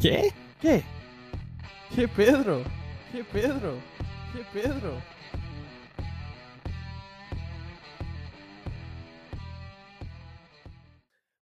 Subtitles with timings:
[0.00, 0.30] ¿Qué?
[0.60, 0.82] ¿Qué?
[1.94, 2.62] ¿Qué Pedro?
[3.12, 3.80] ¿Qué Pedro?
[4.32, 5.02] ¿Qué Pedro?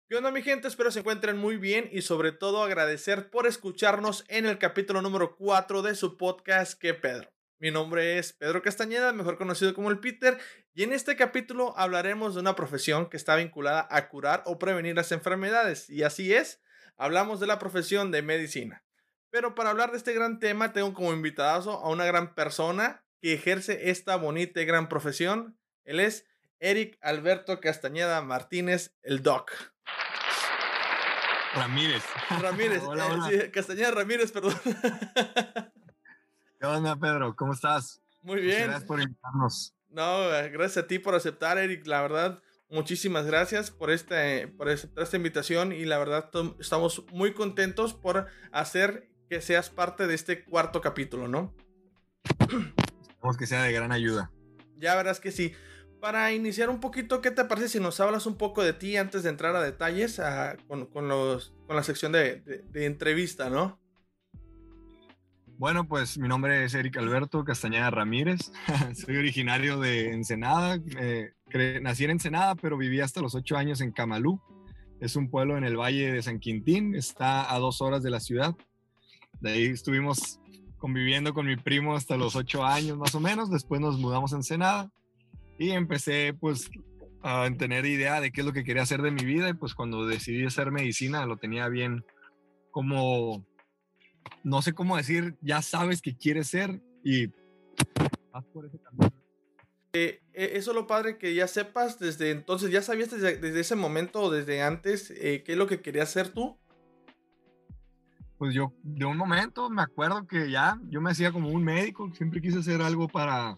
[0.09, 0.67] ¿Qué onda mi gente?
[0.67, 5.38] Espero se encuentren muy bien y sobre todo agradecer por escucharnos en el capítulo número
[5.38, 7.31] 4 de su podcast ¿Qué Pedro?
[7.58, 10.38] Mi nombre es Pedro Castañeda, mejor conocido como el Peter,
[10.74, 14.96] y en este capítulo hablaremos de una profesión que está vinculada a curar o prevenir
[14.96, 15.90] las enfermedades.
[15.90, 16.59] Y así es,
[17.02, 18.84] hablamos de la profesión de medicina.
[19.32, 23.34] Pero para hablar de este gran tema, tengo como invitado a una gran persona que
[23.34, 25.58] ejerce esta bonita y gran profesión.
[25.84, 26.28] Él es
[26.59, 29.52] Eric Alberto Castañeda Martínez, el Doc.
[31.56, 32.04] Ramírez.
[32.40, 33.30] Ramírez, Hola, eh, hola.
[33.30, 34.54] sí, Castañeda Ramírez, perdón.
[36.59, 37.36] ¿Qué onda, Pedro?
[37.36, 38.00] ¿Cómo estás?
[38.22, 38.64] Muy Muchas bien.
[38.68, 39.76] Gracias por invitarnos.
[39.90, 41.88] No, eh, gracias a ti por aceptar, Eric.
[41.88, 47.34] La verdad, muchísimas gracias por, este, por aceptar esta invitación y la verdad estamos muy
[47.34, 51.53] contentos por hacer que seas parte de este cuarto capítulo, ¿no?
[52.39, 54.31] Esperemos que sea de gran ayuda.
[54.78, 55.53] Ya verás que sí.
[56.00, 59.22] Para iniciar un poquito, ¿qué te parece si nos hablas un poco de ti antes
[59.22, 60.19] de entrar a detalles
[60.67, 63.80] con, con los, con la sección de, de- de entrevista, ¿no?
[65.59, 68.52] Bueno, pues mi nombre es Eric Alberto Castañeda Ramírez.
[68.95, 70.80] Soy originario de Ensenada.
[71.00, 71.33] eh,
[71.81, 74.41] nací en Ensenada, pero viví hasta los ocho años en Camalú.
[74.99, 76.95] Es un pueblo en el Valle de San Quintín.
[76.95, 78.55] Está a dos horas de la ciudad.
[79.39, 80.39] De ahí estuvimos
[80.77, 83.49] conviviendo con mi primo hasta los ocho años más o menos.
[83.49, 84.91] Después nos mudamos a Ensenada
[85.57, 86.69] y empecé pues
[87.23, 89.49] a tener idea de qué es lo que quería hacer de mi vida.
[89.49, 92.03] Y pues cuando decidí hacer medicina lo tenía bien
[92.72, 93.45] como
[94.44, 97.27] no sé cómo decir, ya sabes que quieres ser y.
[99.94, 103.59] Eh, eh, eso es lo padre que ya sepas desde entonces, ya sabías desde, desde
[103.59, 106.58] ese momento o desde antes eh, qué es lo que querías hacer tú.
[108.38, 112.09] Pues yo de un momento me acuerdo que ya yo me hacía como un médico,
[112.16, 113.57] siempre quise hacer algo para,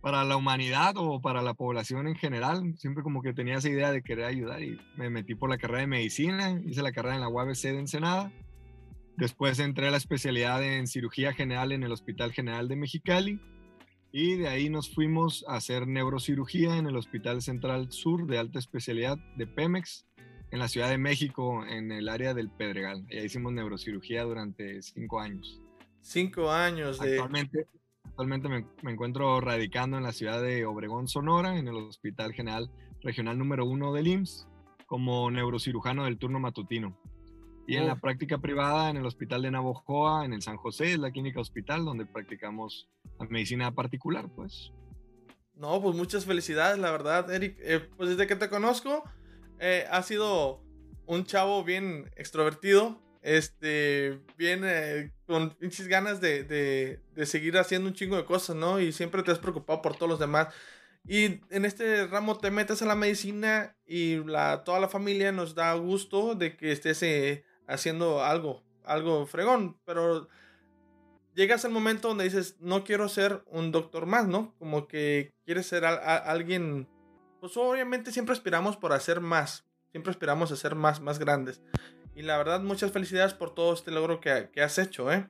[0.00, 3.92] para la humanidad o para la población en general, siempre como que tenía esa idea
[3.92, 7.20] de querer ayudar y me metí por la carrera de medicina, hice la carrera en
[7.20, 8.32] la UABC de Ensenada,
[9.16, 13.40] después entré a la especialidad en cirugía general en el Hospital General de Mexicali
[14.12, 18.58] y de ahí nos fuimos a hacer neurocirugía en el Hospital Central Sur de alta
[18.58, 20.06] especialidad de Pemex
[20.50, 23.06] en la Ciudad de México, en el área del Pedregal.
[23.08, 25.62] Y ahí hicimos neurocirugía durante cinco años.
[26.02, 27.12] Cinco años de...
[27.12, 27.66] Actualmente,
[28.04, 32.70] actualmente me, me encuentro radicando en la ciudad de Obregón, Sonora, en el Hospital General
[33.00, 34.46] Regional número uno del IMSS,
[34.86, 36.98] como neurocirujano del turno matutino.
[37.66, 40.98] Y en la práctica privada, en el Hospital de Navojoa, en el San José, es
[40.98, 42.88] la clínica hospital donde practicamos
[43.20, 44.72] la medicina particular, pues.
[45.54, 47.56] No, pues muchas felicidades, la verdad, Eric.
[47.60, 49.04] Eh, pues desde que te conozco,
[49.60, 50.60] eh, has sido
[51.06, 57.88] un chavo bien extrovertido, este, bien eh, con pinches ganas de, de- de seguir haciendo
[57.88, 58.80] un chingo de cosas, ¿no?
[58.80, 60.48] Y siempre te has preocupado por todos los demás.
[61.06, 65.54] Y en este ramo te metes a la medicina y la, toda la familia nos
[65.54, 70.28] da gusto de que estés eh, haciendo algo, algo fregón, pero
[71.34, 74.54] llegas al momento donde dices, no quiero ser un doctor más, ¿no?
[74.58, 76.88] Como que quieres ser alguien,
[77.40, 81.62] pues obviamente siempre aspiramos por hacer más, siempre aspiramos a ser más, más grandes.
[82.14, 85.28] Y la verdad, muchas felicidades por todo este logro que, que has hecho, ¿eh?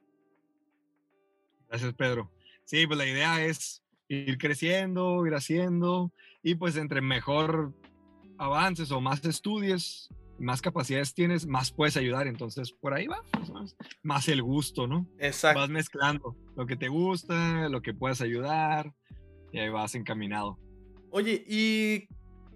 [1.68, 2.30] Gracias, Pedro.
[2.64, 6.12] Sí, pues la idea es ir creciendo, ir haciendo,
[6.42, 7.72] y pues entre mejor
[8.38, 12.26] avances o más estudies, más capacidades tienes, más puedes ayudar.
[12.26, 13.76] Entonces, por ahí va, más, menos.
[14.02, 15.06] más el gusto, ¿no?
[15.18, 15.60] Exacto.
[15.60, 18.92] Vas mezclando lo que te gusta, lo que puedes ayudar,
[19.52, 20.58] y ahí vas encaminado.
[21.10, 22.08] Oye, y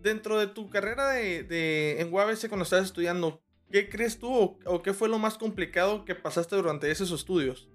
[0.03, 4.59] dentro de tu carrera de, de en UABC cuando estás estudiando, ¿qué crees tú o,
[4.65, 7.69] o qué fue lo más complicado que pasaste durante esos estudios?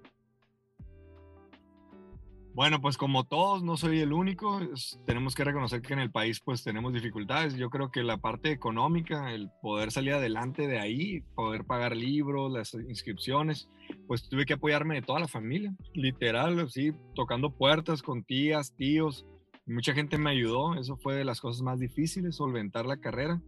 [2.53, 4.59] Bueno, pues como todos, no soy el único.
[5.05, 7.55] tenemos que reconocer que en el país pues tenemos dificultades.
[7.55, 12.51] Yo creo que la parte económica, el poder salir adelante de ahí, poder pagar libros,
[12.51, 13.69] las inscripciones,
[14.05, 19.25] pues tuve que apoyarme de toda la familia, literal, así, tocando puertas con tías, tíos.
[19.65, 23.41] Mucha gente me ayudó, eso fue de las cosas más difíciles, solventar la carrera.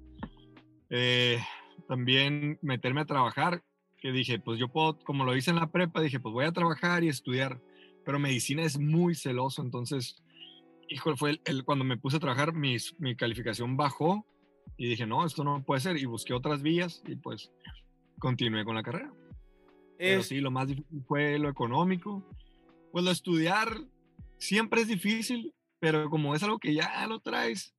[0.89, 1.39] Eh,
[1.89, 3.63] también meterme a trabajar,
[3.99, 6.53] que dije, pues yo puedo, como lo hice en la prepa, dije, pues voy a
[6.53, 7.59] trabajar y estudiar
[8.05, 10.21] pero medicina es muy celoso, entonces,
[10.89, 14.25] híjole, fue el, el- cuando me puse a trabajar, mis- mi calificación bajó
[14.77, 17.51] y dije, no, esto no puede ser, y busqué otras vías y pues
[18.19, 19.11] continué con la carrera.
[19.97, 22.27] Pero Es- sí, lo más difícil fue lo económico,
[22.91, 23.69] pues lo estudiar
[24.37, 27.73] siempre es difícil, pero como es algo que ya lo traes,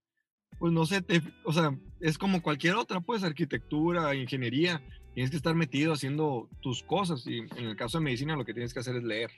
[0.59, 4.83] pues no sé, te, o sea, es como cualquier otra, pues arquitectura, ingeniería,
[5.15, 8.55] tienes que estar metido haciendo tus cosas y en el caso de medicina lo que
[8.55, 9.31] tienes que hacer es leer.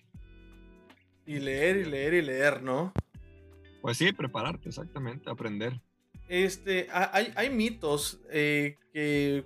[1.27, 2.93] Y leer y leer y leer, ¿no?
[3.83, 5.81] Pues sí, prepararte, exactamente, aprender.
[6.29, 9.45] Este, hay, hay mitos eh, que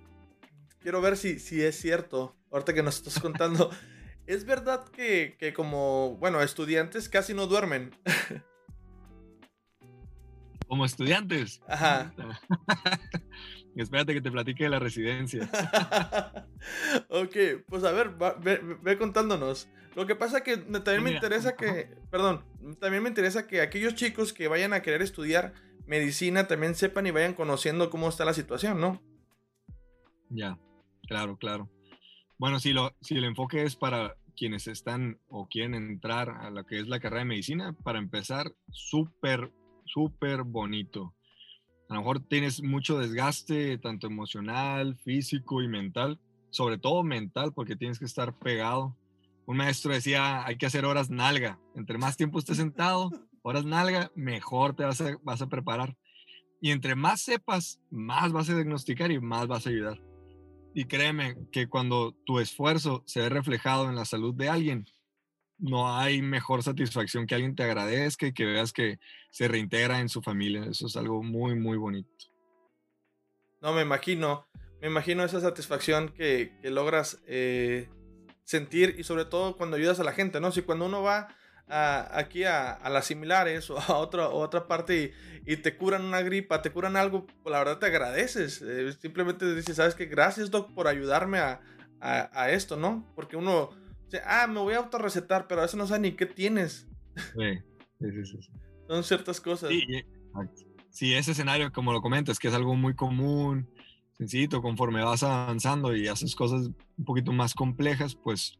[0.80, 3.70] quiero ver si, si es cierto, ahorita que nos estás contando.
[4.26, 7.90] ¿Es verdad que, que como, bueno, estudiantes casi no duermen?
[10.70, 11.60] como estudiantes.
[11.66, 12.14] Ajá.
[13.82, 15.50] Espérate que te platique de la residencia.
[17.08, 17.36] ok,
[17.66, 18.10] pues a ver,
[18.82, 19.68] ve, contándonos.
[19.96, 22.44] Lo que pasa que también me interesa que, perdón,
[22.78, 25.54] también me interesa que aquellos chicos que vayan a querer estudiar
[25.86, 29.02] medicina también sepan y vayan conociendo cómo está la situación, ¿no?
[30.28, 30.58] Ya,
[31.08, 31.68] claro, claro.
[32.38, 36.64] Bueno, si, lo, si el enfoque es para quienes están o quieren entrar a lo
[36.64, 39.50] que es la carrera de medicina, para empezar, súper,
[39.84, 41.14] súper bonito.
[41.90, 46.20] A lo mejor tienes mucho desgaste, tanto emocional, físico y mental,
[46.50, 48.96] sobre todo mental, porque tienes que estar pegado.
[49.44, 51.58] Un maestro decía, hay que hacer horas nalga.
[51.74, 53.10] Entre más tiempo estés sentado,
[53.42, 55.96] horas nalga, mejor te vas a, vas a preparar.
[56.60, 60.00] Y entre más sepas, más vas a diagnosticar y más vas a ayudar.
[60.72, 64.86] Y créeme que cuando tu esfuerzo se ve reflejado en la salud de alguien,
[65.60, 68.98] no hay mejor satisfacción que alguien te agradezca y que veas que
[69.30, 70.64] se reintegra en su familia.
[70.64, 72.10] Eso es algo muy, muy bonito.
[73.60, 74.46] No, me imagino,
[74.80, 77.88] me imagino esa satisfacción que, logras eh,
[78.44, 80.50] sentir y sobre todo cuando ayudas a la gente, ¿no?
[80.50, 81.28] Si cuando uno va
[81.68, 85.12] aquí a, las similares o a otra, otra parte
[85.46, 88.62] y, te curan una gripa, te curan algo, pues la verdad te agradeces.
[88.62, 90.06] Eh, simplemente dices, ¿sabes qué?
[90.06, 91.60] Gracias, Doc, por ayudarme a,
[92.00, 93.06] a esto, ¿no?
[93.14, 93.70] Porque uno
[94.24, 96.88] ah, me voy a autorrecetar, pero a veces no sabe ni qué tienes.
[97.16, 97.58] Sí,
[98.00, 98.52] sí, sí, sí.
[98.88, 99.70] Son ciertas cosas.
[99.70, 99.86] Sí,
[100.90, 103.68] sí, ese escenario, como lo comentas, que es algo muy común,
[104.18, 108.58] sencillito, conforme vas avanzando y haces cosas un poquito más complejas, pues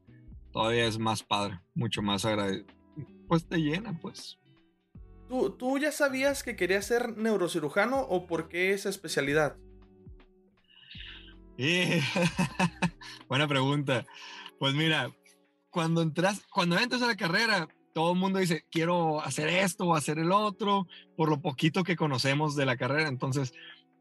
[0.52, 2.66] todavía es más padre, mucho más agradecido.
[3.28, 4.38] Pues te llena, pues.
[5.28, 9.56] ¿Tú, ¿Tú ya sabías que querías ser neurocirujano o por qué esa especialidad?
[13.28, 14.06] Buena pregunta.
[14.58, 15.10] Pues mira,
[15.70, 19.94] cuando entras, cuando entras a la carrera, todo el mundo dice, quiero hacer esto o
[19.94, 20.86] hacer el otro,
[21.16, 23.08] por lo poquito que conocemos de la carrera.
[23.08, 23.52] Entonces,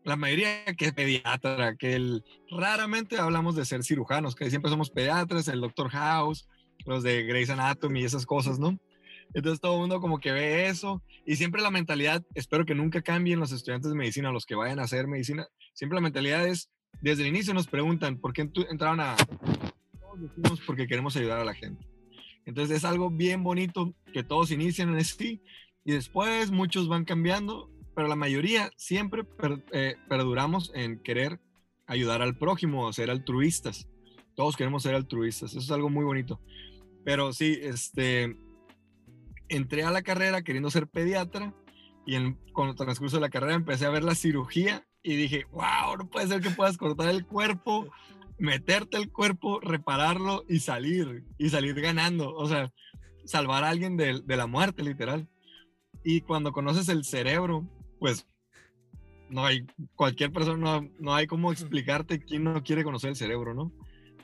[0.03, 4.89] la mayoría que es pediatra, que el, raramente hablamos de ser cirujanos, que siempre somos
[4.89, 6.47] pediatras, el Doctor House,
[6.85, 8.79] los de Grey's Anatomy y esas cosas, ¿no?
[9.33, 13.01] Entonces todo el mundo como que ve eso y siempre la mentalidad, espero que nunca
[13.01, 16.69] cambien los estudiantes de medicina, los que vayan a hacer medicina, siempre la mentalidad es,
[17.01, 19.15] desde el inicio nos preguntan, ¿por qué entraron a
[20.65, 21.85] porque queremos ayudar a la gente.
[22.45, 25.41] Entonces es algo bien bonito que todos inician en este
[25.85, 29.23] y después muchos van cambiando, pero la mayoría siempre
[29.71, 31.39] eh, perduramos en querer
[31.85, 33.87] ayudar al prójimo, ser altruistas.
[34.35, 36.39] Todos queremos ser altruistas, eso es algo muy bonito.
[37.03, 38.37] Pero sí, este,
[39.47, 41.53] entré a la carrera queriendo ser pediatra
[42.05, 45.45] y en, con el transcurso de la carrera empecé a ver la cirugía y dije,
[45.51, 47.87] wow, no puede ser que puedas cortar el cuerpo
[48.39, 52.71] meterte el cuerpo, repararlo y salir, y salir ganando, o sea,
[53.25, 55.27] salvar a alguien de, la muerte, literal.
[56.03, 57.67] Y cuando conoces el cerebro,
[57.99, 58.27] pues
[59.29, 59.65] no hay,
[59.95, 63.71] cualquier persona, no, no hay cómo explicarte quién no quiere conocer el cerebro, ¿no?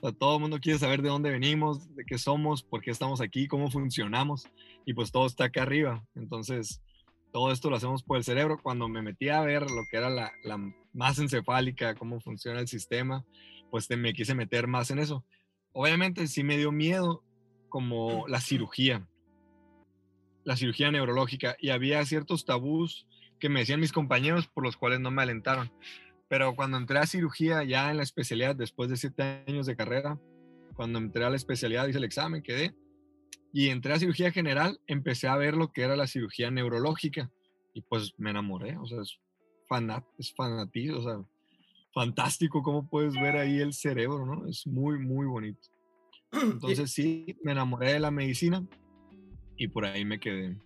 [0.00, 3.20] sea, todo el mundo quiere saber de dónde venimos, de qué somos, por qué estamos
[3.20, 4.48] aquí, cómo funcionamos,
[4.84, 6.04] y pues todo está acá arriba.
[6.14, 6.82] Entonces,
[7.32, 8.58] todo esto lo hacemos por el cerebro.
[8.62, 10.58] Cuando me metí a ver lo que era la, la
[10.92, 13.24] masa encefálica, cómo funciona el sistema,
[13.76, 15.22] pues me quise meter más en eso.
[15.72, 17.22] Obviamente sí me dio miedo
[17.68, 19.06] como la cirugía,
[20.44, 23.06] la cirugía neurológica, y había ciertos tabús
[23.38, 25.70] que me decían mis compañeros por los cuales no me alentaron.
[26.26, 30.18] Pero cuando entré a cirugía ya en la especialidad, después de siete años de carrera,
[30.72, 32.74] cuando entré a la especialidad, hice el examen, quedé,
[33.52, 37.30] y entré a cirugía general, empecé a ver lo que era la cirugía neurológica,
[37.74, 39.20] y pues me enamoré, o sea, es,
[39.68, 41.35] fanat, es fanatismo, o sea,
[41.96, 44.46] fantástico cómo puedes ver ahí el cerebro, ¿no?
[44.46, 45.70] Es muy, muy bonito.
[46.30, 48.62] Entonces sí, me enamoré de la medicina
[49.56, 50.58] y por ahí me quedé.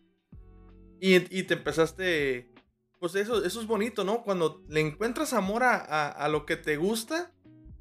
[1.01, 2.51] Y, te empezaste,
[2.99, 4.25] pues eso, eso es bonito, ¿no?
[4.25, 7.33] Cuando le encuentras amor a, lo que te gusta,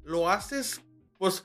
[0.04, 0.80] lo haces,
[1.18, 1.44] pues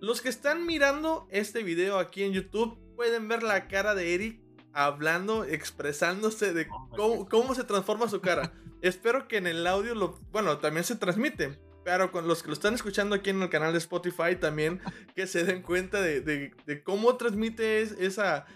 [0.00, 4.41] los que están mirando este video aquí en YouTube pueden ver la cara de Eric
[4.74, 8.52] hablando, expresándose de cómo, cómo se transforma su cara.
[8.82, 10.18] Espero que en el audio lo.
[10.32, 11.58] Bueno, también se transmite.
[11.84, 14.80] Pero con los que lo están escuchando aquí en el canal de Spotify también,
[15.16, 16.52] que se den cuenta de,
[16.84, 18.46] cómo transmite esa.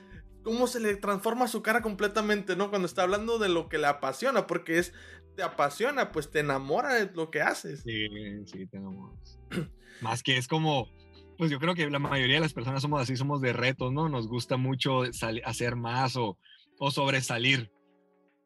[0.42, 2.70] cómo se le transforma su cara completamente, ¿no?
[2.70, 4.92] Cuando está hablando de lo que le apasiona, porque es,
[5.34, 7.82] te apasiona, pues te enamora de lo que haces.
[7.82, 8.08] Sí,
[8.46, 9.40] sí, te enamoras.
[10.00, 10.88] Más que es como,
[11.36, 14.08] pues yo creo que la mayoría de las personas somos así, somos de retos, ¿no?
[14.08, 15.02] Nos gusta mucho
[15.44, 16.38] hacer más o,
[16.78, 17.70] o sobresalir.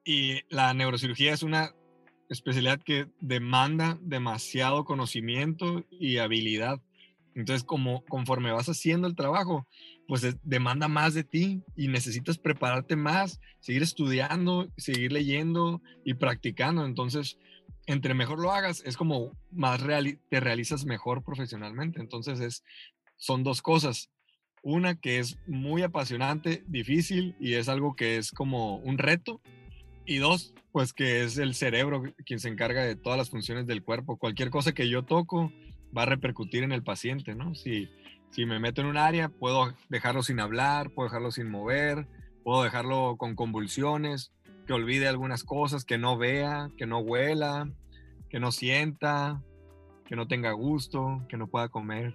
[0.04, 1.75] Y la neurocirugía es una
[2.28, 6.80] especialidad que demanda demasiado conocimiento y habilidad.
[7.35, 9.66] Entonces, como conforme vas haciendo el trabajo,
[10.09, 16.85] pues demanda más de ti y necesitas prepararte más, seguir estudiando, seguir leyendo y practicando.
[16.85, 17.38] Entonces,
[17.87, 19.80] entre mejor lo hagas, es como más
[20.28, 22.00] te realizas mejor profesionalmente.
[22.00, 22.64] Entonces, es,
[23.16, 24.10] son dos cosas.
[24.62, 29.40] Una que es muy apasionante, difícil y es algo que es como un reto.
[30.04, 33.82] Y dos, pues que es el cerebro quien se encarga de todas las funciones del
[33.82, 34.18] cuerpo.
[34.18, 35.52] Cualquier cosa que yo toco
[35.96, 37.54] va a repercutir en el paciente, ¿no?
[37.54, 37.88] Si,
[38.30, 42.06] si me meto en un área, puedo dejarlo sin hablar, puedo dejarlo sin mover,
[42.42, 44.32] puedo dejarlo con convulsiones,
[44.70, 47.68] que olvide algunas cosas, que no vea, que no huela,
[48.28, 49.42] que no sienta,
[50.06, 52.14] que no tenga gusto, que no pueda comer.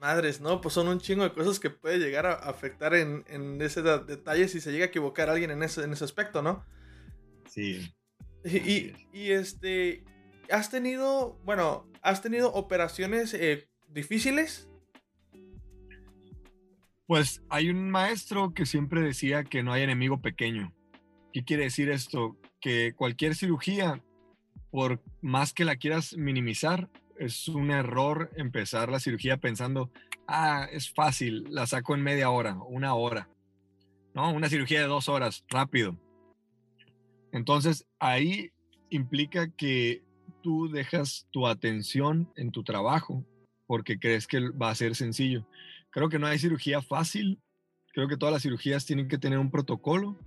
[0.00, 0.60] Madres, ¿no?
[0.60, 3.24] Pues son un chingo de cosas que puede llegar a afectar en,
[3.60, 6.64] ese detalle si se llega a equivocar alguien en ese, en ese aspecto, ¿no?
[7.48, 7.92] Sí.
[8.44, 10.04] Y, y, este,
[10.52, 14.70] ¿has tenido, bueno, has tenido operaciones eh, difíciles?
[17.08, 20.72] Pues hay un maestro que siempre decía que no hay enemigo pequeño.
[21.38, 22.36] ¿Qué quiere decir esto?
[22.60, 24.02] Que cualquier cirugía,
[24.72, 29.92] por más que la quieras minimizar, es un error empezar la cirugía pensando,
[30.26, 33.28] ah, es fácil, la saco en media hora, una hora.
[34.14, 34.32] ¿No?
[34.32, 35.96] Una cirugía de dos horas, rápido.
[37.30, 38.50] Entonces, ahí
[38.90, 40.02] implica que
[40.42, 43.24] tú dejas tu atención en tu trabajo
[43.68, 45.46] porque crees que va a ser sencillo.
[45.90, 47.40] Creo que no hay cirugía fácil.
[47.92, 50.18] Creo que todas las cirugías tienen que tener un protocolo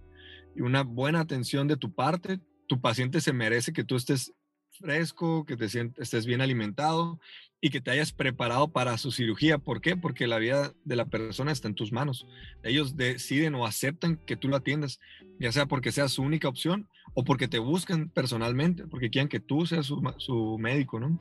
[0.56, 2.40] y una buena atención de tu parte.
[2.68, 4.34] Tu paciente se merece que tú estés
[4.80, 7.20] fresco, que te sientes, estés bien alimentado
[7.60, 9.60] y que te hayas preparado para su cirugía.
[9.60, 9.96] ¿Por qué?
[9.96, 12.26] Porque la vida de la persona está en tus manos.
[12.64, 15.00] Ellos deciden o aceptan que tú lo atiendas,
[15.40, 19.40] ya sea porque sea su única opción o porque te buscan personalmente, porque quieren que
[19.40, 21.20] tú seas su, su médico, ¿no?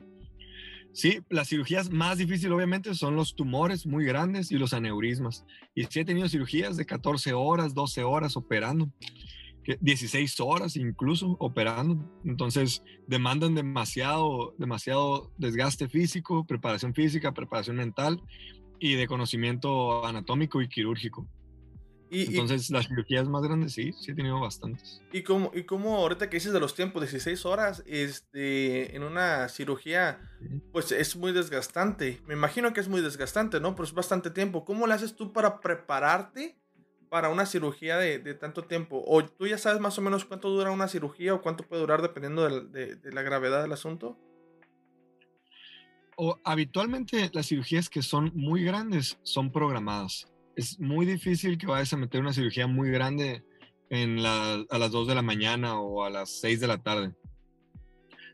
[0.93, 5.45] Sí, las cirugías más difíciles obviamente son los tumores muy grandes y los aneurismas.
[5.73, 8.91] Y sí he tenido cirugías de 14 horas, 12 horas operando.
[9.79, 12.11] 16 horas incluso operando.
[12.25, 18.21] Entonces demandan demasiado, demasiado desgaste físico, preparación física, preparación mental
[18.79, 21.27] y de conocimiento anatómico y quirúrgico.
[22.13, 25.01] Y, Entonces las cirugías más grandes sí, sí he tenido bastantes.
[25.13, 29.47] ¿Y cómo, y cómo ahorita que dices de los tiempos, 16 horas este, en una
[29.47, 30.19] cirugía,
[30.73, 32.21] pues es muy desgastante.
[32.27, 33.75] Me imagino que es muy desgastante, ¿no?
[33.75, 34.65] Pero es bastante tiempo.
[34.65, 36.57] ¿Cómo lo haces tú para prepararte?
[37.11, 39.03] para una cirugía de, tanto tiempo?
[39.05, 42.01] ¿O tú ya sabes más o menos cuánto dura una cirugía o cuánto puede durar
[42.01, 44.17] dependiendo de, la gravedad del asunto?
[46.15, 50.30] O habitualmente las cirugías que son muy grandes son programadas.
[50.61, 53.43] Es muy difícil que vayas a meter una cirugía muy grande
[53.89, 57.15] en a las 2 de la mañana o a las 6 de la tarde.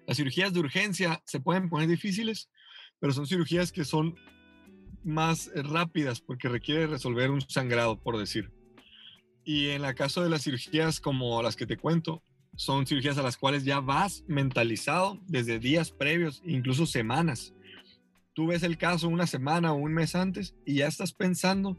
[0.06, 2.50] Las cirugías de urgencia se pueden poner difíciles,
[3.00, 4.18] pero son cirugías que son
[5.06, 8.52] más rápidas porque requiere resolver un sangrado, por decir.
[9.46, 12.22] Y en el caso de las cirugías como las que te cuento,
[12.58, 17.54] son cirugías a las cuales ya vas mentalizado desde días previos, incluso semanas.
[18.34, 21.78] Tú ves el caso una semana o un mes antes y ya estás pensando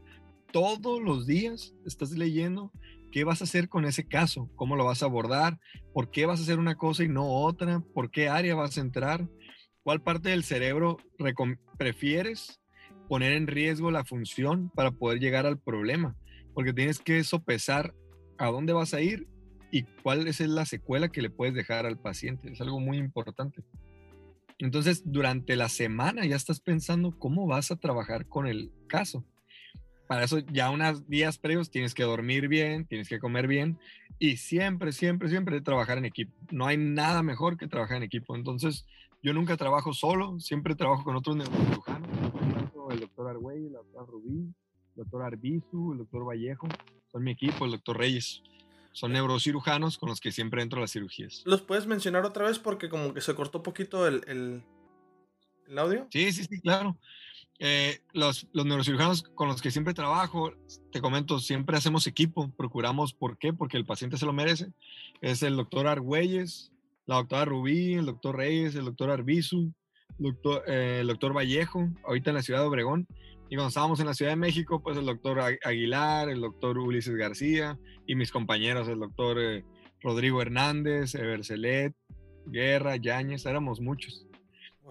[0.52, 2.72] todos los días, estás leyendo
[3.12, 5.58] qué vas a hacer con ese caso, cómo lo vas a abordar,
[5.92, 8.82] por qué vas a hacer una cosa y no otra, por qué área vas a
[8.82, 9.28] entrar,
[9.82, 10.98] cuál parte del cerebro
[11.78, 12.60] prefieres
[13.08, 16.16] poner en riesgo la función para poder llegar al problema
[16.58, 17.94] porque tienes que sopesar
[18.36, 19.28] a dónde vas a ir
[19.70, 22.50] y cuál es la secuela que le puedes dejar al paciente.
[22.50, 23.62] Es algo muy importante.
[24.58, 29.24] Entonces, durante la semana ya estás pensando cómo vas a trabajar con el caso.
[30.08, 33.78] Para eso ya unos días previos tienes que dormir bien, tienes que comer bien
[34.18, 36.32] y siempre, siempre, siempre trabajar en equipo.
[36.50, 38.34] No hay nada mejor que trabajar en equipo.
[38.34, 38.86] Entonces,
[39.22, 42.08] yo nunca trabajo solo, siempre trabajo con otros neurocirujanos,
[42.90, 44.54] el doctor Argüey, la doctora Rubí,
[44.96, 46.68] doctor Arbizu, el doctor Vallejo,
[47.10, 48.42] son mi equipo, el doctor Reyes.
[48.92, 51.42] Son neurocirujanos con los que siempre entro a las cirugías.
[51.44, 52.58] ¿Los puedes mencionar otra vez?
[52.58, 56.08] Porque como que se cortó un poquito el, el, audio.
[56.10, 56.96] Sí, sí, sí, claro.
[57.60, 60.52] Eh, los, neurocirujanos con los que siempre trabajo,
[60.92, 63.52] te comento, siempre hacemos equipo, procuramos, ¿por qué?
[63.52, 64.68] Porque el paciente se lo merece.
[65.20, 66.72] Es el doctor Argüelles,
[67.06, 69.72] la doctora Rubí, el doctor Reyes, el doctor Arbizu,
[70.66, 73.06] eh, el doctor Vallejo, ahorita en la ciudad de Obregón.
[73.50, 77.16] Y cuando estábamos en la Ciudad de México, pues el doctor Aguilar, el doctor Ulises
[77.16, 79.64] García y mis compañeros, el doctor eh,
[80.02, 81.94] Rodrigo Hernández, Evercelet,
[82.44, 84.27] Guerra, Yáñez, éramos muchos.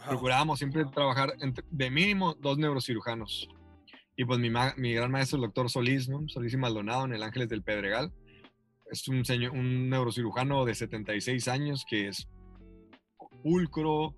[0.06, 1.34] Procurábamos siempre trabajar
[1.72, 3.48] de mínimo dos neurocirujanos.
[4.16, 6.27] Y pues mi, mi, gran maestro, el doctor Solís, ¿no?
[6.27, 8.12] Solís y Maldonado en el Ángeles del Pedregal.
[8.92, 12.27] Es un, señor, un neurocirujano de 76 años que es
[13.44, 14.16] pulcro,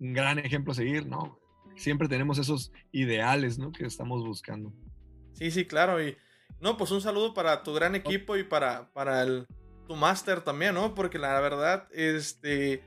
[0.00, 1.38] un gran ejemplo a seguir, ¿no?
[1.76, 3.72] Siempre tenemos esos ideales, ¿no?
[3.72, 4.72] Que estamos buscando.
[5.32, 6.02] Sí, sí, claro.
[6.02, 6.16] Y
[6.60, 9.46] no, pues un saludo para tu gran equipo y para, para el,
[9.86, 10.94] tu máster también, ¿no?
[10.94, 12.84] Porque la verdad, este,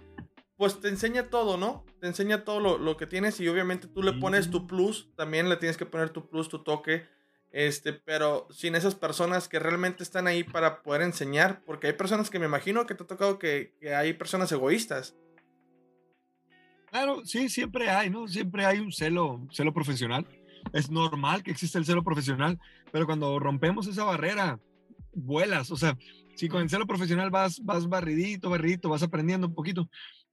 [0.61, 1.83] pues te enseña todo, ¿no?
[2.01, 5.49] Te enseña todo lo, lo que tienes y obviamente tú le pones tu plus, también
[5.49, 7.07] le tienes que poner tu plus, tu toque.
[7.49, 12.29] Este, pero sin esas personas que realmente están ahí para poder enseñar, porque hay personas
[12.29, 15.15] que me imagino que te ha tocado que, que hay personas egoístas
[16.91, 18.27] Claro, sí, siempre hay, ¿no?
[18.27, 20.27] Siempre hay un celo, celo profesional.
[20.73, 22.59] Es normal que exista el celo profesional,
[22.91, 24.59] pero cuando rompemos esa barrera,
[25.11, 25.71] vuelas.
[25.71, 25.97] O sea,
[26.35, 29.89] si con el celo profesional vas, vas barridito, barridito, vas aprendiendo un poquito.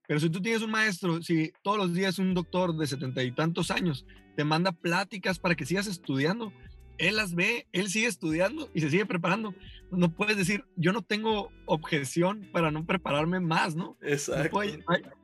[0.08, 3.30] Pero si tú tienes un maestro, si todos los días un doctor de setenta y
[3.30, 6.50] tantos años te manda pláticas para que sigas estudiando,
[6.96, 9.54] él las ve, él sigue estudiando y se sigue preparando.
[9.90, 13.98] No puedes decir, yo no tengo objeción para no prepararme más, ¿no?
[14.00, 14.60] Exacto.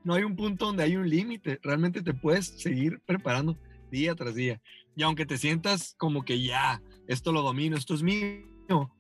[0.05, 3.59] No, hay, un punto donde hay un límite, realmente te puedes seguir preparando
[3.91, 4.61] día tras día.
[4.95, 8.93] Y aunque te sientas como que ya, esto lo domino, esto es mío,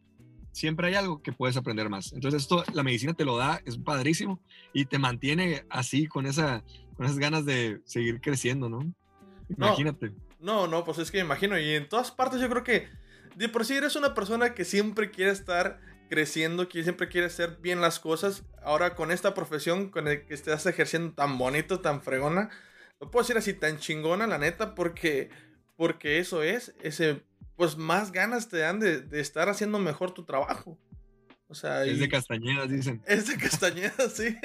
[0.54, 2.12] siempre hay algo que puedes aprender más.
[2.12, 4.40] Entonces esto, la medicina te lo da, es padrísimo
[4.72, 6.62] y te mantiene así con, esa,
[6.96, 8.94] con esas ganas de seguir creciendo, ¿no?
[9.48, 10.12] Imagínate.
[10.38, 11.58] No, no, pues es que me imagino.
[11.58, 12.88] Y en todas partes yo creo que
[13.34, 17.58] de por sí eres una persona que siempre quiere estar creciendo, que siempre quiere hacer
[17.60, 18.44] bien las cosas.
[18.62, 22.50] Ahora con esta profesión con el que estás ejerciendo tan bonito, tan fregona,
[23.00, 25.30] lo puedo decir así tan chingona, la neta, porque,
[25.76, 27.24] porque eso es, ese,
[27.56, 30.78] pues más ganas te dan de, estar haciendo mejor tu trabajo.
[31.46, 33.02] O sea, es de castañedas, dicen.
[33.06, 34.36] Es de castañedas, sí.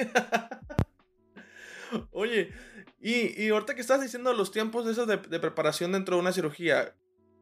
[2.12, 2.52] Oye,
[3.00, 6.32] y, y, ahorita que estás diciendo los tiempos de esos de, preparación dentro de una
[6.32, 6.94] cirugía,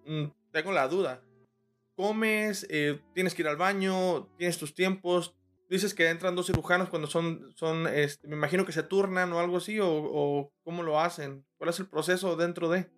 [0.06, 1.22] mm, tengo la duda.
[1.96, 2.66] ¿Comes?
[2.70, 4.28] Eh, ¿Tienes que ir al baño?
[4.38, 5.34] ¿Tienes tus tiempos?
[5.68, 9.40] Dices que entran dos cirujanos cuando son, son este, me imagino que se turnan o
[9.40, 11.44] algo así, o, o cómo lo hacen.
[11.58, 12.88] ¿Cuál es el proceso dentro de?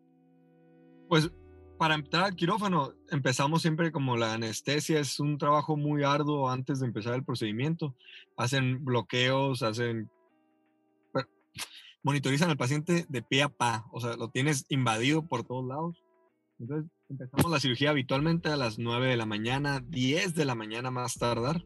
[1.09, 1.33] Pues
[1.81, 6.81] para entrar al quirófano, empezamos siempre como la anestesia, es un trabajo muy arduo antes
[6.81, 7.95] de empezar el procedimiento.
[8.37, 10.11] Hacen bloqueos, hacen
[12.03, 16.05] monitorizan al paciente de pie a pa, o sea, lo tienes invadido por todos lados.
[16.59, 20.91] Entonces empezamos la cirugía habitualmente a las 9 de la mañana, 10 de la mañana
[20.91, 21.65] más tardar,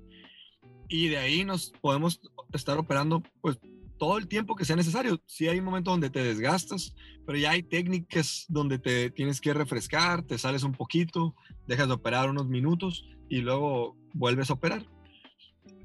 [0.88, 2.20] y de ahí nos podemos
[2.52, 3.58] estar operando pues
[3.98, 5.20] todo el tiempo que sea necesario.
[5.26, 6.94] Sí hay un momento donde te desgastas,
[7.26, 11.34] pero ya hay técnicas donde te tienes que refrescar, te sales un poquito,
[11.66, 14.86] dejas de operar unos minutos y luego vuelves a operar.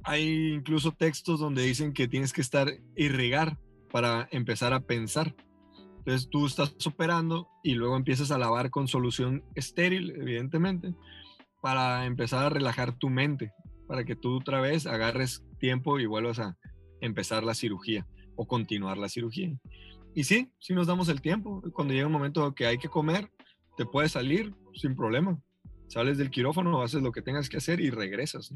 [0.04, 3.58] Hay incluso textos donde dicen que tienes que estar irrigar
[3.92, 5.36] para empezar a pensar.
[6.00, 10.96] Entonces tú estás operando y luego empiezas a lavar con solución estéril, evidentemente,
[11.62, 13.52] para empezar a relajar tu mente,
[13.88, 16.58] para que tú otra vez agarres tiempo y vuelvas a
[17.02, 19.58] empezar la cirugía o continuar la cirugía.
[20.16, 21.62] Y sí, sí nos damos el tiempo.
[21.74, 23.30] Cuando llega un momento que hay que comer,
[23.78, 25.40] te puedes salir sin problema.
[25.88, 28.54] Sales del quirófano, haces lo que tengas que hacer y regresas.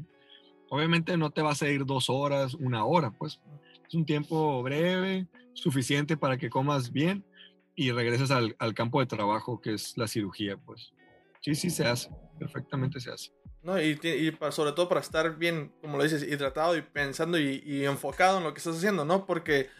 [0.70, 3.40] Obviamente no te vas a ir dos horas, una hora, pues
[3.86, 7.24] es un tiempo breve, suficiente para que comas bien
[7.76, 10.92] y regreses al, al, campo de trabajo que es la cirugía, pues.
[11.40, 13.30] Sí, sí se hace, perfectamente se hace.
[13.64, 17.62] No, y, y sobre todo para estar bien, como lo dices, hidratado y pensando y,
[17.64, 19.24] y, enfocado en lo que estás haciendo, ¿no?
[19.24, 19.70] Porque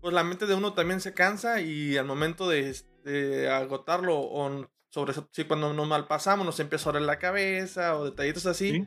[0.00, 4.66] pues la mente de uno también se cansa y al momento de, de agotarlo o
[4.88, 8.86] sobre si cuando nos malpasamos nos empieza a doler la cabeza o detallitos así,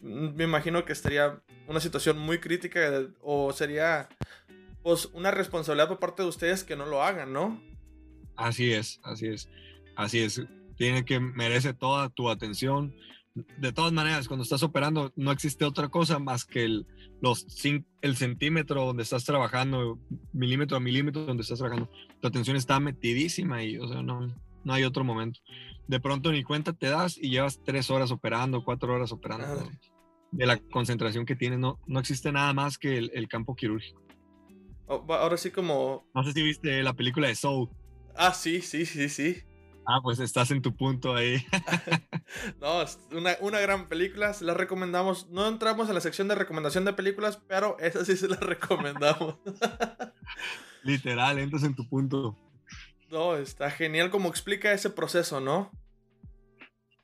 [0.00, 2.80] me imagino que estaría una situación muy crítica
[3.20, 4.08] o sería
[4.82, 7.60] pues una responsabilidad por parte de ustedes que no lo hagan, ¿no?
[8.36, 9.48] Así es, así es,
[9.96, 10.42] así es.
[10.76, 12.94] Tiene que merece toda tu atención.
[13.34, 16.86] De todas maneras, cuando estás operando no existe otra cosa más que el,
[17.20, 17.46] los,
[18.02, 20.00] el centímetro donde estás trabajando,
[20.32, 21.90] milímetro a milímetro donde estás trabajando.
[22.20, 25.40] Tu atención está metidísima y, o sea, no, no hay otro momento.
[25.86, 29.70] De pronto ni cuenta te das y llevas tres horas operando, cuatro horas operando.
[30.32, 34.00] De la concentración que tienes, no, no existe nada más que el, campo quirúrgico.
[34.86, 36.08] Oh, ahora sí como...
[36.14, 37.68] No sé si viste la película de Soul.
[38.16, 39.42] Ah, sí, sí, sí, sí.
[39.92, 41.44] Ah, pues estás en tu punto ahí.
[42.60, 45.28] no, es una, una, gran película, se la recomendamos.
[45.30, 49.34] No entramos en la sección de recomendación de películas, pero esa sí se la recomendamos.
[50.84, 52.38] Literal, entras en tu punto.
[53.10, 55.72] No, está genial como explica ese proceso, ¿no?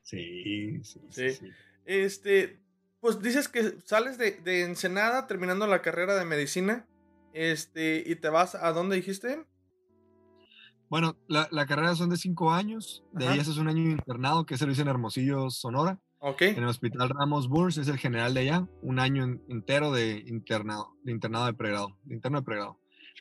[0.03, 1.29] Sí, sí, Sí.
[1.31, 1.33] sí.
[1.33, 1.51] sí.
[1.85, 2.61] Este,
[3.01, 6.87] pues dices que sales de, de Ensenada terminando la carrera de medicina.
[7.33, 9.43] Este, y te vas a dónde dijiste?
[10.89, 13.03] Bueno, la, la carrera son de cinco años.
[13.13, 13.41] De ahí Ajá.
[13.41, 15.99] haces un año de internado, que es servicio en Hermosillo, Sonora.
[16.39, 18.67] En el Hospital Ramos Burns, es el general de allá.
[18.81, 22.79] Un año en- entero de internado, de internado de pregrado, de interno de pregrado.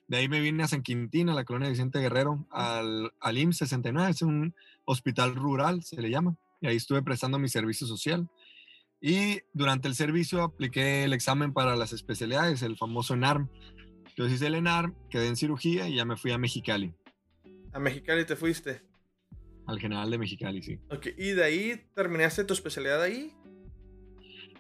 [0.09, 3.59] De ahí me vine a San Quintín, a la colonia Vicente Guerrero, al, al IMSS
[3.59, 6.37] 69, es un hospital rural, se le llama.
[6.61, 8.29] Y ahí estuve prestando mi servicio social.
[9.01, 13.49] Y durante el servicio apliqué el examen para las especialidades, el famoso ENARM.
[14.09, 16.95] Entonces hice el ENARM, quedé en cirugía y ya me fui a Mexicali,
[17.77, 18.81] A Mexicali te fuiste.
[19.67, 20.79] al general de Mexicali, sí.
[20.91, 21.09] Ok.
[21.19, 23.35] Y de ahí terminaste tu especialidad ahí.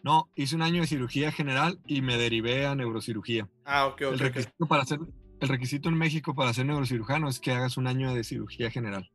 [0.02, 3.48] No, hice un año de cirugía general y me derivé a neurocirugía.
[3.64, 4.12] Ah, ok, ok.
[4.12, 4.98] el requisito para hacer
[5.40, 9.10] el requisito en México para ser neurocirujano es que hagas un año de cirugía general.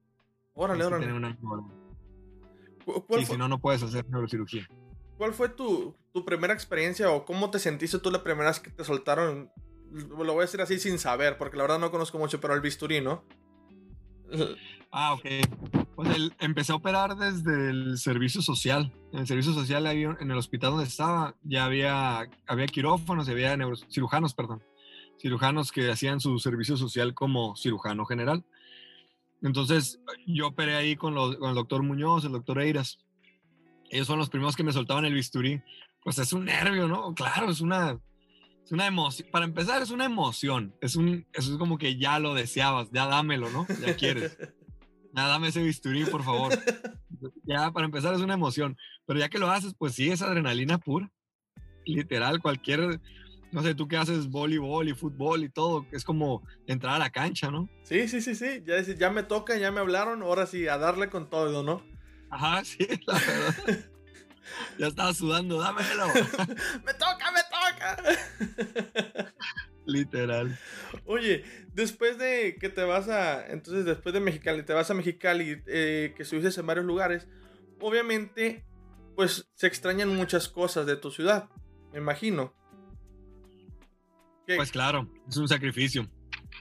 [0.53, 1.01] Órale, órale.
[1.05, 1.71] tener un año o algo.
[2.85, 4.67] ¿Cu- ¿Cuál, Sí, fue, si no, no puedes hacer neurocirugía.
[5.17, 8.71] cuál fue tu, tu primera experiencia o cómo te sentiste tú la primera vez que
[8.71, 9.51] te soltaron?
[9.91, 12.61] Lo voy a decir así sin saber, porque la verdad no conozco mucho, pero el
[12.61, 13.23] bisturí, ¿no?
[14.91, 15.25] Ah, ok.
[15.95, 18.91] Pues el- empecé a operar desde el servicio social.
[19.13, 23.57] En el servicio social, en el hospital donde estaba, ya había, había quirófanos, había
[23.89, 24.61] cirujanos, perdón.
[25.19, 28.43] Cirujanos que hacían su servicio social como cirujano general.
[29.41, 32.99] Entonces, yo operé ahí con el doctor Muñoz, el doctor Eiras.
[33.89, 35.61] Ellos son los primeros que me soltaban el bisturí.
[36.03, 37.13] Pues es un nervio, ¿no?
[37.13, 37.99] Claro, es una,
[38.65, 39.27] es una emoción.
[39.31, 40.73] Para empezar, es una emoción.
[40.81, 43.67] Es un, eso es como que ya lo deseabas, ya dámelo, ¿no?
[43.85, 44.37] Ya quieres.
[45.13, 46.57] Ya dame ese bisturí, por favor.
[47.43, 48.77] Ya, para empezar, es una emoción.
[49.05, 51.11] Pero ya que lo haces, pues sí, es adrenalina pura.
[51.85, 53.01] Literal, cualquier,
[53.51, 57.09] no sé, tú que haces voleibol y fútbol y todo, es como entrar a la
[57.09, 57.69] cancha, ¿no?
[57.83, 58.63] Sí, sí, sí, sí.
[58.65, 61.83] Ya, ya me toca, ya me hablaron, ahora sí, a darle con todo, ¿no?
[62.29, 63.85] Ajá, sí, la verdad.
[64.77, 66.07] Ya estaba sudando, dámelo.
[66.85, 69.31] ¡Me toca, me toca!
[69.85, 70.57] Literal.
[71.05, 73.45] Oye, después de que te vas a.
[73.47, 77.27] Entonces, después de Mexicali, te vas a Mexicali, eh, que estuviste en varios lugares.
[77.79, 78.63] Obviamente,
[79.15, 81.49] pues se extrañan muchas cosas de tu ciudad.
[81.91, 82.53] Me imagino.
[84.45, 86.07] ¿Qué, Pues claro, es un sacrificio.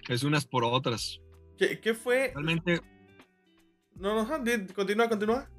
[0.08, 1.20] Es unas por otras.
[1.58, 2.30] qué- qué fue?
[2.34, 2.80] Realmente,
[3.96, 4.26] No, no,
[4.74, 5.50] continúa, continúa.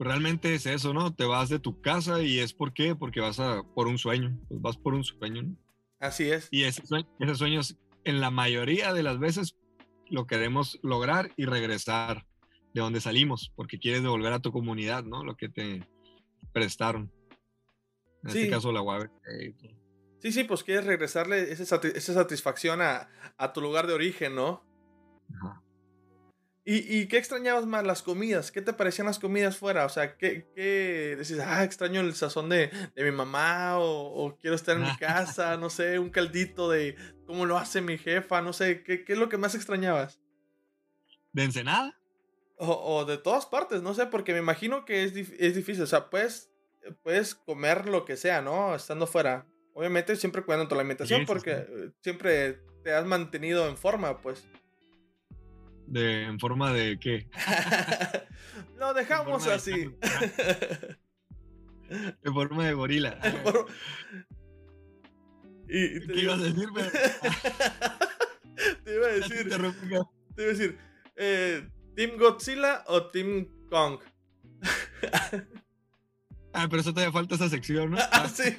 [0.00, 1.14] Realmente es eso, ¿no?
[1.14, 4.36] Te vas de tu casa y es por qué, porque vas a por un sueño.
[4.48, 5.56] Pues vas por un sueño, ¿no?
[5.98, 6.48] Así es.
[6.50, 9.56] Y ese sueño, esos sueños, en la mayoría de las veces,
[10.08, 12.26] lo queremos lograr y regresar
[12.72, 15.22] de donde salimos, porque quieres devolver a tu comunidad, ¿no?
[15.24, 15.86] Lo que te
[16.52, 17.12] prestaron.
[18.24, 18.38] En Sí.
[18.38, 19.10] este caso, la UAB.
[19.30, 19.54] eh,
[20.18, 21.78] Sí, sí, pues quieres regresarle esa
[22.14, 23.08] satisfacción a,
[23.38, 24.62] a tu lugar de origen, ¿no?
[25.34, 25.62] Ajá.
[26.64, 27.84] ¿Y, ¿Y qué extrañabas más?
[27.84, 28.52] Las comidas.
[28.52, 29.86] ¿Qué te parecían las comidas fuera?
[29.86, 31.38] O sea, ¿qué, qué decís?
[31.40, 33.84] Ah, extraño el sazón de, de mi mamá o,
[34.26, 36.96] o quiero estar en mi casa, no sé, un caldito de
[37.26, 40.20] cómo lo hace mi jefa, no sé, ¿qué, qué es lo que más extrañabas?
[41.32, 41.98] ¿De Ensenada?
[42.56, 42.68] O,
[42.98, 45.82] o de todas partes, no sé, porque me imagino que es, dif- es difícil.
[45.84, 46.50] O sea, puedes,
[47.02, 48.74] puedes comer lo que sea, ¿no?
[48.74, 49.46] Estando fuera.
[49.72, 51.72] Obviamente siempre cuidando tu alimentación Sí, porque sí.
[51.74, 54.44] eh, siempre te has mantenido en forma, pues.
[55.86, 57.26] De, ¿En forma de qué?
[58.78, 59.90] lo dejamos forma de así.
[62.22, 63.18] En forma de gorila.
[63.42, 63.66] Por-
[65.68, 66.68] y, te ¿Qué ibas a decir?
[68.84, 69.88] te iba a te decir, interrumpí.
[69.88, 70.04] te iba
[70.36, 70.78] a decir,
[71.16, 73.98] eh, ¿Team Godzilla o Team Kong?
[76.52, 77.98] Ah, pero eso todavía falta esa sección, ¿no?
[78.12, 78.56] Ah, sí.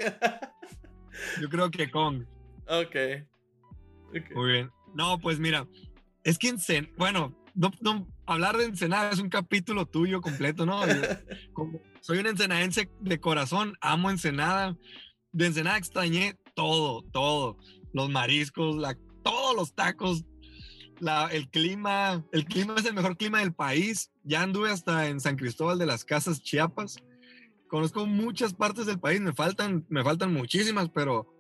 [1.42, 2.24] Yo creo que Kong.
[2.68, 2.96] ok.
[4.10, 4.32] Ok.
[4.36, 4.72] Muy bien.
[4.94, 5.66] No, pues mira,
[6.24, 10.86] es que Ensen, bueno, no, no, hablar de Ensenada es un capítulo tuyo completo, ¿no?
[10.86, 10.94] Yo,
[11.54, 14.78] como soy un ensenadense de corazón, amo Ensenada.
[15.32, 17.58] De Ensenada extrañé todo, todo.
[17.94, 20.26] Los mariscos, la, todos los tacos,
[21.00, 22.26] la, el clima.
[22.32, 24.12] El clima es el mejor clima del país.
[24.24, 26.98] Ya anduve hasta en San Cristóbal de las Casas, Chiapas.
[27.68, 31.34] Conozco muchas partes del país, me faltan, me faltan muchísimas, pero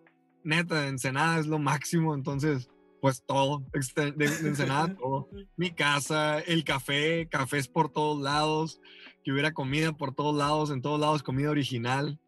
[0.43, 2.69] neta, Ensenada es lo máximo, entonces,
[3.01, 5.27] pues todo, exte- de, de Ensenada todo.
[5.57, 8.79] Mi casa, el café, cafés por todos lados,
[9.23, 12.19] que hubiera comida por todos lados, en todos lados comida original,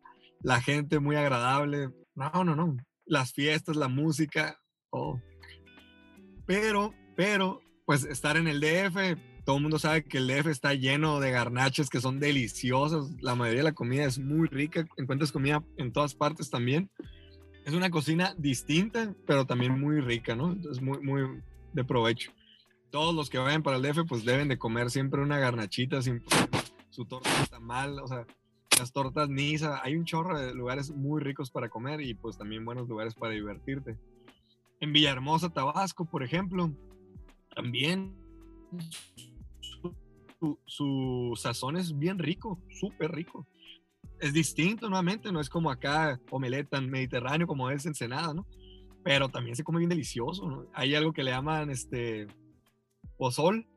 [0.42, 1.90] la gente muy agradable.
[2.16, 2.76] No, no, no.
[3.06, 4.60] Las fiestas, la música,
[4.92, 5.22] todo.
[6.46, 10.74] Pero, pero, pues estar en el DF, todo el mundo sabe que el DF está
[10.74, 13.10] lleno de garnaches que son deliciosas.
[13.22, 14.86] La mayoría de la comida es muy rica.
[14.98, 16.90] Encuentras comida en todas partes también.
[17.66, 20.56] Es una cocina distinta, pero también muy rica, ¿no?
[20.70, 22.32] Es muy, muy de provecho.
[22.92, 26.22] Todos los que vayan para el DF, pues deben de comer siempre una garnachita sin
[26.90, 28.28] su torta está mal, o sea,
[28.78, 32.66] las tortas Nisa, hay un chorro de lugares muy ricos para comer y pues también
[32.66, 33.98] buenos lugares para divertirte.
[34.80, 36.72] En Villahermosa, Tabasco, por ejemplo,
[37.56, 38.16] también
[39.60, 43.48] su, su sazón es bien rico, súper rico
[44.24, 48.48] es distinto nuevamente, no es como acá omelette tan mediterráneo como es Ensenada, ¿no?
[49.04, 50.66] Pero también se come bien delicioso, ¿no?
[50.74, 52.28] Hay algo que le llaman este
[53.18, 53.68] pozol,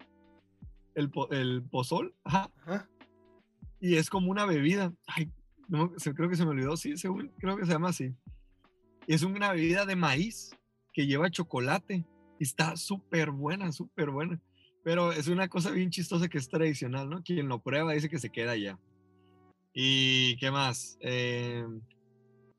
[0.95, 2.89] el, el pozol, ajá.
[3.81, 5.33] Y es como una bebida, ay,
[5.67, 8.15] no, creo que se me olvidó, sí, según, creo que se llama así.
[9.09, 10.57] Y es una bebida de maíz
[10.93, 12.07] que lleva chocolate
[12.39, 14.41] y está súper buena, súper buena.
[14.85, 17.21] Pero es una cosa bien chistosa que es tradicional, ¿no?
[17.25, 18.79] Quien lo prueba dice que se queda allá.
[19.79, 20.97] ¿Y qué más?
[21.01, 21.63] Eh,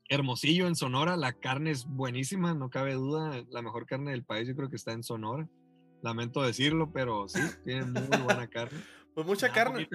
[0.08, 4.46] Hermosillo en Sonora, la carne es buenísima, no cabe duda, la mejor carne del país
[4.46, 5.48] yo creo que está en Sonora.
[6.00, 8.78] Lamento decirlo, pero sí, tiene muy buena carne.
[9.14, 9.88] Pues mucha carne.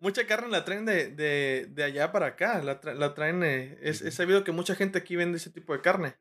[0.00, 3.98] Mucha carne la traen de, de, de allá para acá, la, la traen, eh, es,
[4.14, 6.14] sabido que mucha gente aquí vende ese tipo de carne.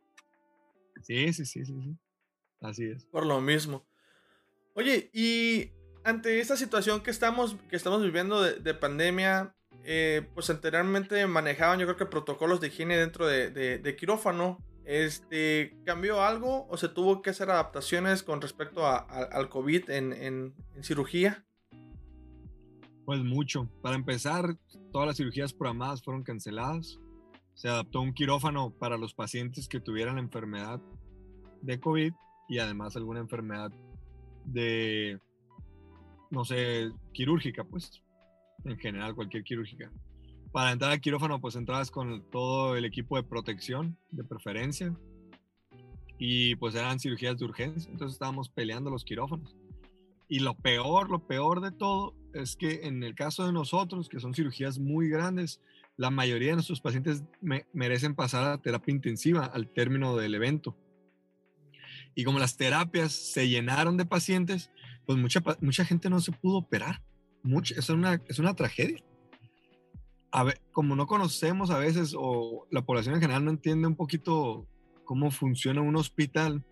[1.02, 1.96] Sí, sí, sí, sí, sí.
[2.60, 3.06] Así es.
[3.06, 3.88] Por lo mismo.
[4.74, 5.72] Oye, y
[6.04, 11.80] ante esta situación que estamos, que estamos viviendo de, de pandemia, eh, pues anteriormente manejaban
[11.80, 14.58] yo creo que protocolos de higiene dentro de, quirófano.
[14.86, 21.46] Este, ¿Cambió algo o se tuvo que hacer adaptaciones con respecto al COVID en, cirugía?
[23.06, 23.70] Pues mucho.
[23.82, 24.56] Para empezar,
[24.92, 27.00] todas las cirugías programadas fueron canceladas.
[27.54, 30.80] Se adaptó un quirófano para los pacientes que tuvieran la enfermedad
[31.62, 32.14] de COVID
[32.48, 33.72] y además alguna enfermedad
[34.46, 35.20] de,
[36.32, 38.02] no sé, quirúrgica, pues
[38.66, 39.92] en general, cualquier quirúrgica.
[40.52, 44.96] Para entrar al quirófano, pues entrabas con todo el equipo de protección, de preferencia,
[46.18, 49.56] y pues eran cirugías de urgencia, entonces estábamos peleando los quirófanos.
[50.28, 54.20] Y lo peor, lo peor de todo es que en el caso de nosotros, que
[54.20, 55.62] son cirugías muy grandes,
[55.98, 57.24] la mayoría de nuestros pacientes
[57.74, 60.78] merecen pasar a terapia intensiva al término del evento.
[62.16, 64.72] Y como las terapias se llenaron de pacientes,
[65.06, 67.02] pues mucha, mucha gente no se pudo operar
[67.76, 69.04] es, una, es una tragedia.
[70.72, 74.68] Como no conocemos a veces o la población en general no entiende un poquito
[75.04, 76.64] cómo funciona un hospital,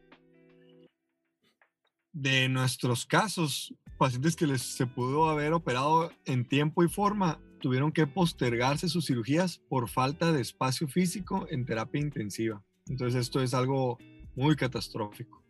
[2.22, 7.92] de nuestros casos, pacientes que les se pudo haber operado en tiempo y forma, tuvieron
[7.92, 12.64] que postergarse sus cirugías por falta de espacio físico en terapia intensiva.
[12.88, 14.00] Entonces esto es algo
[14.36, 15.44] muy catastrófico,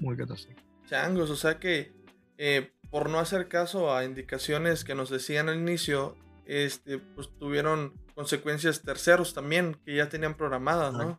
[0.00, 0.62] muy catastrófico.
[0.86, 1.92] Changos, o sea que
[2.38, 7.92] eh, por no hacer caso a indicaciones que nos decían al inicio, este, pues tuvieron
[8.14, 11.18] consecuencias terceros también que ya tenían programadas, ¿no?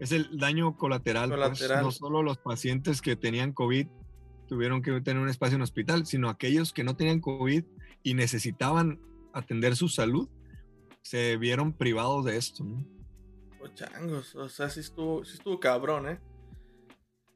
[0.00, 1.30] Es el daño colateral.
[1.30, 3.86] Pues, no solo los pacientes que tenían COVID
[4.48, 7.64] tuvieron que tener un espacio en hospital, sino aquellos que no tenían COVID
[8.02, 9.00] y necesitaban
[9.32, 10.28] atender su salud,
[11.00, 12.86] se vieron privados de esto, ¿no?
[13.62, 16.20] Oh, changos, o sea, sí estuvo, sí estuvo cabrón, ¿eh?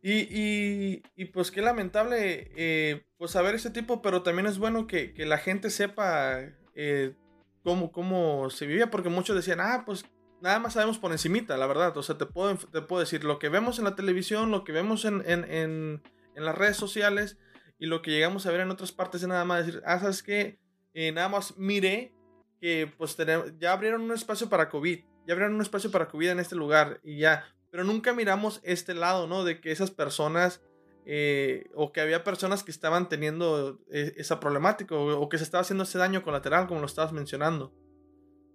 [0.03, 5.13] Y, y, pues qué lamentable eh, pues saber ese tipo, pero también es bueno que,
[5.13, 6.41] que la gente sepa
[6.75, 7.15] eh,
[7.63, 10.07] cómo, cómo se vivía, porque muchos decían, ah, pues
[10.41, 13.39] nada más sabemos por encimita, la verdad, o sea, te puedo, te puedo decir, lo
[13.39, 16.03] que vemos en la televisión, lo que vemos en, en, en,
[16.35, 17.37] las redes sociales
[17.79, 20.23] y lo que llegamos a ver en otras partes es nada más decir, ah, sabes
[20.23, 20.59] que
[20.95, 22.15] eh, nada más mire
[22.59, 26.31] que pues tenemos, ya abrieron un espacio para COVID, ya abrieron un espacio para COVID
[26.31, 29.45] en este lugar y ya, pero nunca miramos este lado, ¿no?
[29.45, 30.63] De que esas personas,
[31.07, 35.63] eh, o que había personas que estaban teniendo eh, esa problemática, o, que se estaba
[35.63, 37.75] haciendo ese daño colateral, como lo estabas mencionando.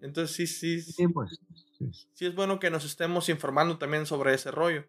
[0.01, 0.81] Entonces, sí, sí.
[0.81, 1.39] Sí, pues,
[2.13, 2.25] sí.
[2.25, 4.85] es bueno que nos estemos informando también sobre ese rollo.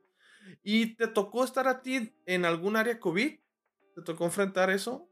[0.63, 3.39] ¿Y te tocó estar a ti en algún área COVID?
[3.95, 5.09] ¿Te tocó enfrentar eso?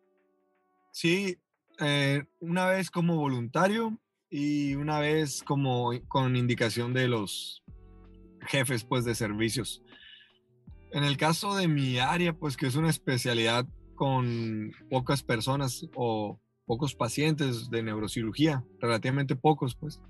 [0.92, 1.38] Sí,
[1.80, 3.98] eh, una vez como voluntario
[4.30, 7.64] y una vez como con indicación de los
[8.46, 9.82] jefes pues de servicios.
[10.94, 16.38] En el caso de mi área, pues que es una especialidad con pocas personas o
[16.66, 20.00] pocos pacientes de neurocirugía, relativamente pocos, pues.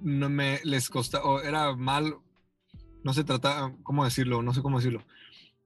[0.00, 2.16] No me les costaba, era mal,
[3.04, 4.40] no se trataba, ¿cómo decirlo?
[4.40, 5.02] No sé cómo decirlo.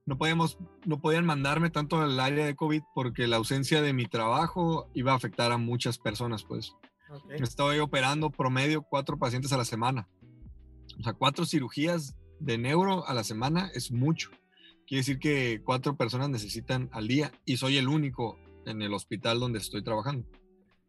[0.05, 4.07] No podíamos, no podían mandarme tanto al área de COVID porque la ausencia de mi
[4.07, 6.75] trabajo iba a afectar a muchas personas, pues.
[7.09, 7.37] Okay.
[7.39, 10.09] Estoy operando promedio cuatro pacientes a la semana.
[10.99, 14.31] O sea, cuatro cirugías de neuro a la semana es mucho.
[14.87, 19.39] Quiere decir que cuatro personas necesitan al día y soy el único en el hospital
[19.39, 20.27] donde estoy trabajando.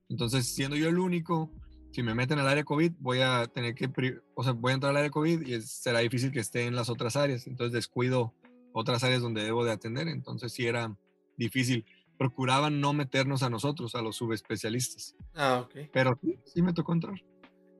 [0.09, 1.51] Entonces, siendo yo el único,
[1.93, 3.91] si me meten al área COVID, voy a tener que,
[4.35, 6.91] o sea, voy a entrar al área COVID y será difícil que esté en las
[6.91, 7.47] otras áreas.
[7.47, 8.35] Entonces descuido
[8.73, 10.09] otras áreas donde debo de atender.
[10.09, 10.95] Entonces sí era
[11.37, 11.85] difícil.
[12.19, 15.17] Procuraban no meternos a nosotros, a los subespecialistas.
[15.35, 15.91] Ah, ok.
[15.93, 17.15] Pero sí, me tocó entrar.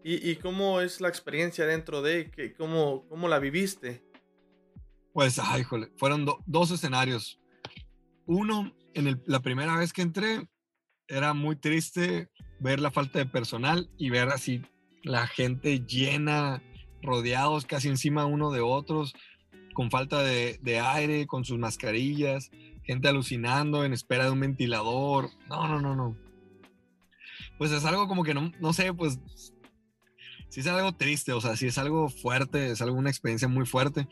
[0.09, 2.31] ¿Y, ¿Y, cómo es la experiencia dentro de?
[2.31, 4.05] Que, cómo, ¿Cómo la viviste?
[5.13, 7.41] Pues, ay, jole, fueron dos escenarios.
[8.25, 10.47] Uno, en la primera vez que entré,
[11.09, 12.29] era muy triste
[12.61, 14.63] ver la falta de personal y ver así
[15.03, 16.63] la gente llena,
[17.03, 19.13] rodeados casi encima uno de otros,
[19.75, 22.53] con falta de, aire, con sus mascarillas,
[22.85, 25.31] gente alucinando en espera de un ventilador.
[25.49, 26.17] No, no, no, no.
[27.59, 29.19] Pues es algo como que no, no sé, pues
[30.49, 33.67] sí es algo triste, o sea, sí es algo fuerte, es algo, una experiencia muy
[33.67, 34.09] fuerte.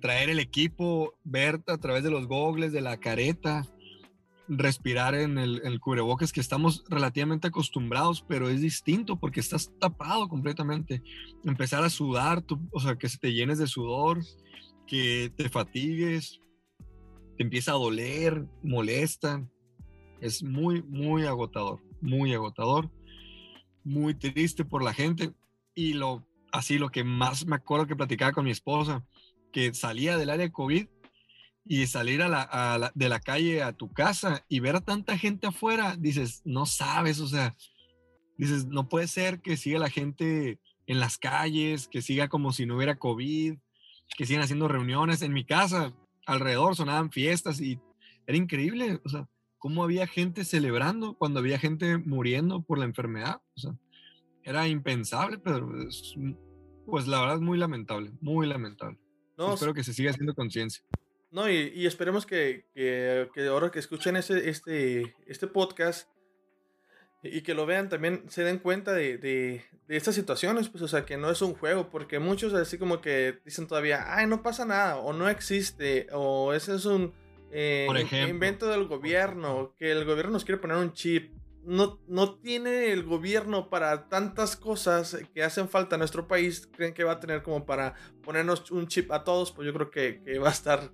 [0.00, 3.66] Traer el equipo, ver a través de los gogles, de la careta,
[4.48, 10.28] respirar en el, el, cubrebocas que estamos relativamente acostumbrados, pero es distinto porque estás tapado
[10.28, 11.02] completamente.
[11.44, 14.20] Empezar a sudar, o sea, que se te llenes de sudor,
[14.86, 16.40] que te fatigues,
[17.36, 19.46] te empieza a doler, molesta.
[20.20, 22.90] Es muy, muy agotador, muy agotador,
[23.84, 25.32] muy triste por la gente.
[25.76, 29.06] Y lo, así lo que más me acuerdo que platicaba con mi esposa,
[29.52, 30.88] que salía del área de COVID
[31.64, 35.46] y salir a la, de la calle a tu casa y ver a tanta gente
[35.46, 37.56] afuera, dices, no sabes, o sea,
[38.38, 42.66] dices, no puede ser que siga la gente en las calles, que siga como si
[42.66, 43.56] no hubiera COVID,
[44.16, 45.22] que sigan haciendo reuniones.
[45.22, 45.92] En mi casa,
[46.26, 47.78] alrededor sonaban fiestas y
[48.26, 53.40] era increíble, o sea, cómo había gente celebrando cuando había gente muriendo por la enfermedad,
[53.56, 53.72] o sea,
[54.46, 55.68] era impensable, pero
[56.86, 58.96] pues la verdad es muy lamentable, muy lamentable.
[59.36, 60.82] No, Espero que se siga haciendo conciencia.
[61.32, 62.64] No, y, esperemos que,
[63.50, 66.08] ahora que escuchen este, este, este podcast
[67.22, 71.16] y que lo vean también se den cuenta de, estas situaciones, pues, o sea, que
[71.16, 74.98] no es un juego, porque muchos así como que dicen todavía, ay, no pasa nada,
[74.98, 77.12] o no existe, o ese es un
[77.50, 77.88] eh,
[78.28, 81.34] invento del gobierno, que el gobierno nos quiere poner un chip.
[81.66, 86.94] No, no tiene el gobierno para tantas cosas que hacen falta en nuestro país, creen
[86.94, 90.22] que va a tener como para ponernos un chip a todos, pues yo creo que,
[90.24, 90.92] que va a estar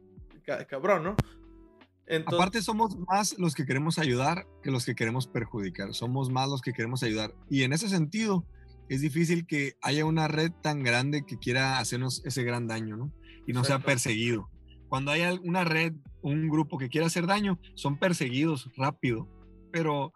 [0.68, 1.16] cabrón, ¿no?
[2.26, 5.94] Aparte somos más los que queremos ayudar que los que queremos perjudicar.
[5.94, 7.34] Somos más los que queremos ayudar.
[7.48, 8.44] Y en ese sentido,
[8.88, 13.12] es difícil que haya una red tan grande que quiera hacernos ese gran daño, ¿no?
[13.46, 14.50] Y no sea perseguido.
[14.88, 19.28] Cuando hay una red, un grupo que quiera hacer daño, son perseguidos rápido.
[19.70, 20.12] Pero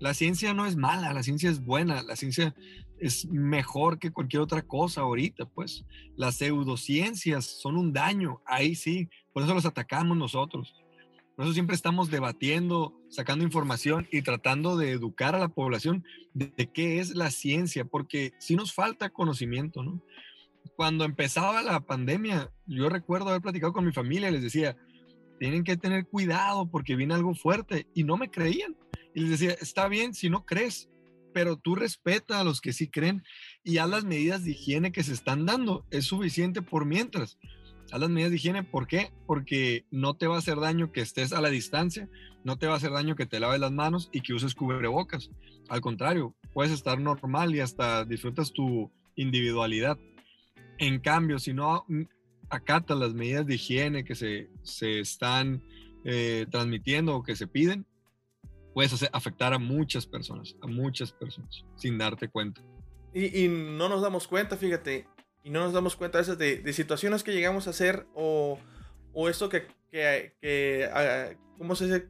[0.00, 2.54] la ciencia no es mala, la ciencia es buena, la ciencia
[2.98, 5.84] es mejor que cualquier otra cosa ahorita, pues.
[6.16, 10.74] Las pseudociencias son un daño, ahí sí, por eso los atacamos nosotros.
[11.36, 16.50] Por eso siempre estamos debatiendo, sacando información y tratando de educar a la población de,
[16.72, 20.02] qué es la ciencia, porque si nos falta conocimiento, ¿no?
[20.76, 24.76] Cuando empezaba la pandemia, yo recuerdo haber platicado con mi familia, les decía,
[25.38, 28.76] tienen que tener cuidado porque viene algo fuerte y no me creían.
[29.14, 30.88] Y les decía, está bien si no crees,
[31.32, 33.22] pero tú respeta a los que sí creen
[33.64, 35.84] y a las medidas de higiene que se están dando.
[35.90, 37.38] Es suficiente por mientras.
[37.92, 39.12] A las medidas de higiene, ¿por qué?
[39.26, 42.08] Porque no te va a hacer daño que estés a la distancia,
[42.44, 45.30] no te va a hacer daño que te laves las manos y que uses cubrebocas.
[45.68, 49.98] Al contrario, puedes estar normal y hasta disfrutas tu individualidad.
[50.78, 51.84] En cambio, si no
[52.48, 55.62] acatas las medidas de higiene que se, se están
[56.04, 57.86] eh, transmitiendo o que se piden,
[58.74, 62.62] puedes hacer, afectar a muchas personas, a muchas personas, sin darte cuenta.
[63.12, 65.06] Y, y, no nos damos cuenta, fíjate,
[65.42, 68.58] y no nos damos cuenta a veces de, situaciones que llegamos a hacer o,
[69.12, 72.08] o esto que, que, que ah, ¿cómo se dice?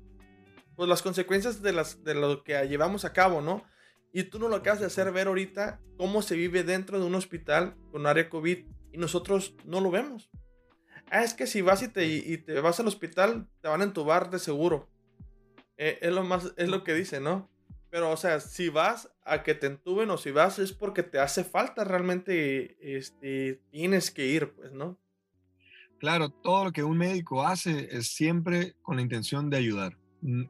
[0.77, 3.65] Pues las consecuencias de, las, de lo que llevamos a cabo, ¿no?
[4.13, 7.15] Y tú no lo acabas de hacer ver ahorita cómo se vive dentro de un
[7.15, 8.59] hospital con área COVID
[8.93, 10.31] y nosotros no lo vemos.
[11.11, 13.85] Ah, es que si vas y te, y te vas al hospital, te van a
[13.85, 14.89] entubar de seguro.
[15.83, 17.49] Eh, es, lo más, es lo que dice, ¿no?
[17.89, 21.19] Pero, o sea, si vas a que te entuben o si vas es porque te
[21.19, 24.99] hace falta realmente, este, tienes que ir, pues, ¿no?
[25.99, 29.97] Claro, todo lo que un médico hace es siempre con la intención de ayudar.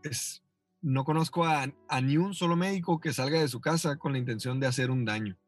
[0.03, 0.43] Es,
[0.83, 4.19] no conozco a, a, ni un solo médico que salga de su casa con la
[4.19, 5.39] intención de hacer un daño.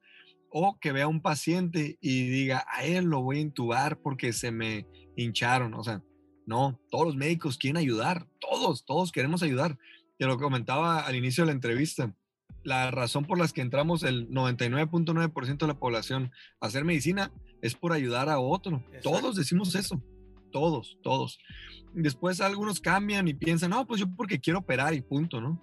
[0.49, 4.33] O que vea a un paciente y diga, a él lo voy a intubar porque
[4.33, 4.87] se me
[5.17, 5.75] hincharon.
[5.75, 6.04] O sea,
[6.47, 9.79] no, todos los médicos quieren ayudar, todos, todos queremos ayudar.
[10.19, 12.15] Te lo comentaba al inicio de la entrevista.
[12.65, 16.31] La razón por las que entramos el 99.9% de la población
[16.61, 18.85] a hacer medicina es por ayudar a otro.
[19.03, 20.03] Todos decimos eso.
[20.53, 21.38] Todos, todos.
[21.95, 25.61] Después algunos cambian y piensan, no, pues yo porque quiero operar y punto, ¿no?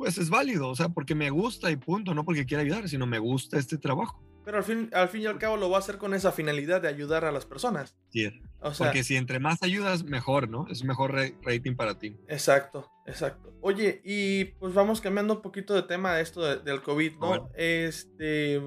[0.00, 3.06] pues es válido, o sea, porque me gusta y punto, no porque quiera ayudar, sino
[3.06, 4.18] me gusta este trabajo.
[4.50, 6.82] Pero al fin, al fin y al cabo lo va a hacer con esa finalidad
[6.82, 7.96] de ayudar a las personas.
[8.08, 8.42] Sí.
[8.58, 10.66] O sea, porque si entre más ayudas, mejor, ¿no?
[10.68, 12.16] Es mejor rating para ti.
[12.26, 13.56] Exacto, exacto.
[13.60, 17.48] Oye, y pues vamos cambiando un poquito de tema de esto del COVID, ¿no?
[17.54, 18.60] Este,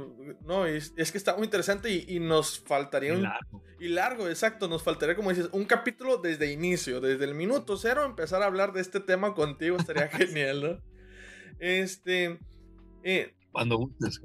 [0.46, 3.24] no, es, es, que está muy interesante y, nos faltaría un...
[3.24, 3.62] Largo.
[3.78, 8.06] Y largo, exacto, nos faltaría, como dices, un capítulo desde inicio, desde el minuto cero,
[8.06, 10.82] empezar a hablar de este tema contigo, estaría genial, ¿no?
[11.60, 12.40] Este...
[13.04, 14.20] Eh, cuando gustes,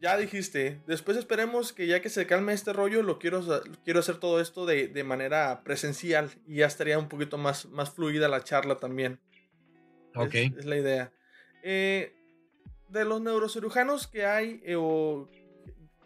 [0.00, 0.80] Ya dijiste.
[0.86, 3.44] Después esperemos que ya que se calme este rollo, lo quiero,
[3.84, 8.28] quiero hacer todo esto de, manera presencial y ya estaría un poquito más, más fluida
[8.28, 9.18] la charla también.
[10.14, 10.34] Ok.
[10.34, 11.12] Es, la idea.
[11.64, 12.14] Eh,
[12.88, 15.28] de los neurocirujanos que hay eh, o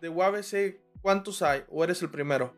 [0.01, 1.65] de UABC, ¿cuántos hay?
[1.69, 2.57] ¿O eres el primero?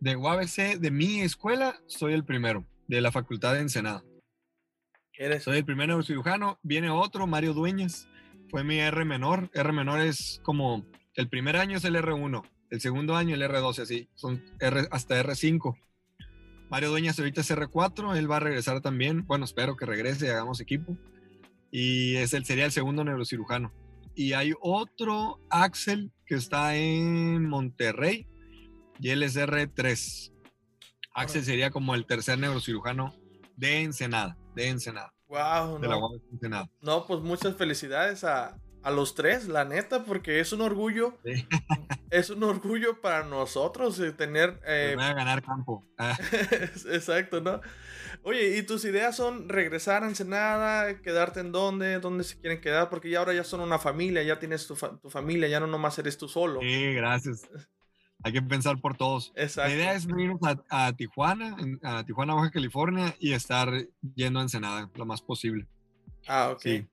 [0.00, 4.02] De UABC, de mi escuela, soy el primero, de la Facultad de Ensenada.
[5.12, 5.42] ¿Eres?
[5.42, 6.58] Soy el primer neurocirujano.
[6.62, 8.08] Viene otro, Mario Dueñas
[8.52, 9.50] fue mi R menor.
[9.54, 10.84] R menor es como
[11.14, 15.20] el primer año es el R1, el segundo año el R12, así, son R hasta
[15.22, 15.74] R5.
[16.68, 19.26] Mario Dueñas ahorita es R4, él va a regresar también.
[19.26, 20.98] Bueno, espero que regrese y hagamos equipo.
[21.70, 23.72] Y es el, sería el segundo neurocirujano.
[24.14, 28.26] Y hay otro, Axel, que está en Monterrey
[29.00, 30.30] y él es R3.
[31.14, 33.14] Axel sería como el tercer neurocirujano
[33.56, 35.14] de Ensenada, de Ensenada.
[35.32, 36.68] Wow, no.
[36.82, 38.54] No, pues muchas felicidades a,
[38.84, 41.18] los tres, la neta, porque es un orgullo.
[42.10, 44.60] Es un orgullo para nosotros eh, tener.
[44.66, 45.82] Eh, voy a ganar campo.
[45.96, 46.14] Ah.
[46.92, 47.62] Exacto, ¿no?
[48.22, 52.90] Oye, ¿y tus ideas son regresar a Ensenada, quedarte en dónde, dónde se quieren quedar?
[52.90, 55.98] Porque ya ahora ya son una familia, ya tienes tu, tu familia, ya no nomás
[55.98, 56.60] eres tú solo.
[56.60, 57.48] Sí, gracias.
[58.24, 59.32] Hay que pensar por todos.
[59.34, 59.70] Exacto.
[59.70, 60.32] La idea es venir
[60.68, 63.72] a, Tijuana, a Tijuana, Baja California, y estar
[64.14, 65.66] yendo a Ensenada lo más posible.
[66.26, 66.86] Ah, ok.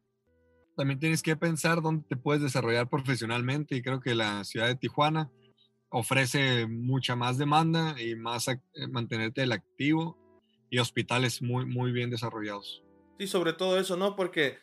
[0.75, 4.75] También tienes que pensar dónde te puedes desarrollar profesionalmente, y creo que la ciudad de
[4.75, 5.29] Tijuana
[5.89, 8.59] ofrece mucha más demanda y más eh,
[8.89, 10.17] mantenerte el activo
[10.69, 12.83] y hospitales muy, muy bien desarrollados.
[13.17, 14.15] Sí, sobre todo eso, ¿no?
[14.15, 14.57] Porque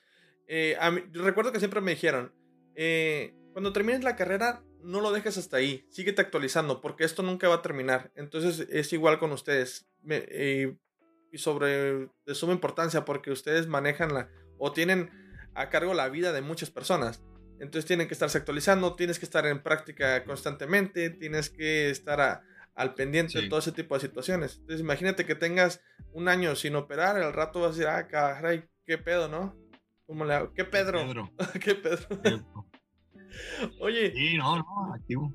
[0.46, 2.32] eh, a recuerdo que siempre me dijeron,
[2.74, 7.48] eh, cuando termines la carrera, no lo dejes hasta ahí, síguete actualizando, porque esto nunca
[7.48, 8.12] va a terminar.
[8.14, 9.88] Entonces es igual con ustedes.
[10.08, 10.76] Eh,
[11.32, 15.10] y sobre de suma importancia, porque ustedes manejan la, o tienen
[15.54, 17.20] a cargo la vida de muchas personas.
[17.58, 22.42] Entonces tienen que estarse actualizando, tienes que estar en práctica constantemente, tienes que estar
[22.74, 24.58] al pendiente de todo ese tipo de situaciones.
[24.58, 25.80] Entonces imagínate que tengas
[26.12, 29.56] un año sin operar, al rato vas a decir, ah, caray, qué pedo, ¿no?
[30.06, 31.02] ¿Cómo le ¿Qué Pedro?
[31.60, 32.20] ¿Qué Pedro?
[33.80, 34.12] Oye.
[34.12, 35.34] Sí, no, no, activo.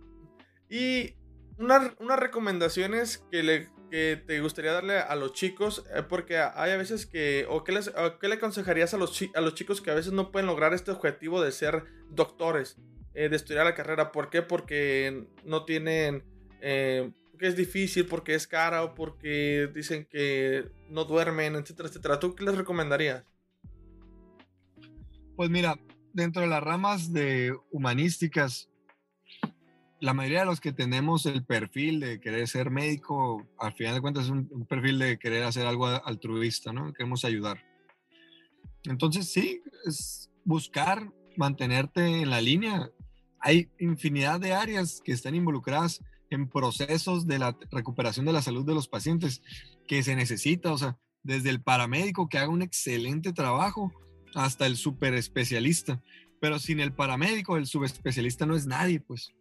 [0.69, 1.15] Y
[1.57, 6.77] unas recomendaciones que, le, que te gustaría darle a los chicos, eh, porque hay a
[6.77, 9.95] veces que, o qué, les, qué le aconsejarías a los, a los chicos que a
[9.95, 12.77] veces no pueden lograr este objetivo de ser doctores,
[13.13, 14.11] eh, de estudiar la carrera?
[14.11, 14.41] ¿Por qué?
[14.41, 16.23] Porque no tienen,
[16.61, 22.19] eh, porque es difícil, porque es cara o porque dicen que no duermen, etcétera, etcétera.
[22.19, 23.25] ¿Tú qué les recomendarías?
[25.35, 25.75] Pues mira,
[26.13, 28.69] dentro de las ramas de humanísticas,
[29.99, 34.01] la mayoría de los que tenemos el perfil de querer ser médico, al final de
[34.01, 36.91] cuentas es un, perfil de querer hacer algo altruista, ¿no?
[36.91, 37.63] Queremos ayudar.
[38.85, 42.89] Entonces, sí, es buscar mantenerte en la línea.
[43.39, 48.65] Hay infinidad de áreas que están involucradas en procesos de la recuperación de la salud
[48.65, 49.43] de los pacientes
[49.87, 53.91] que se necesita, o sea, desde el paramédico que haga un excelente trabajo
[54.35, 56.01] hasta el super especialista.
[56.39, 59.33] Pero sin el paramédico, el subespecialista no es nadie, pues.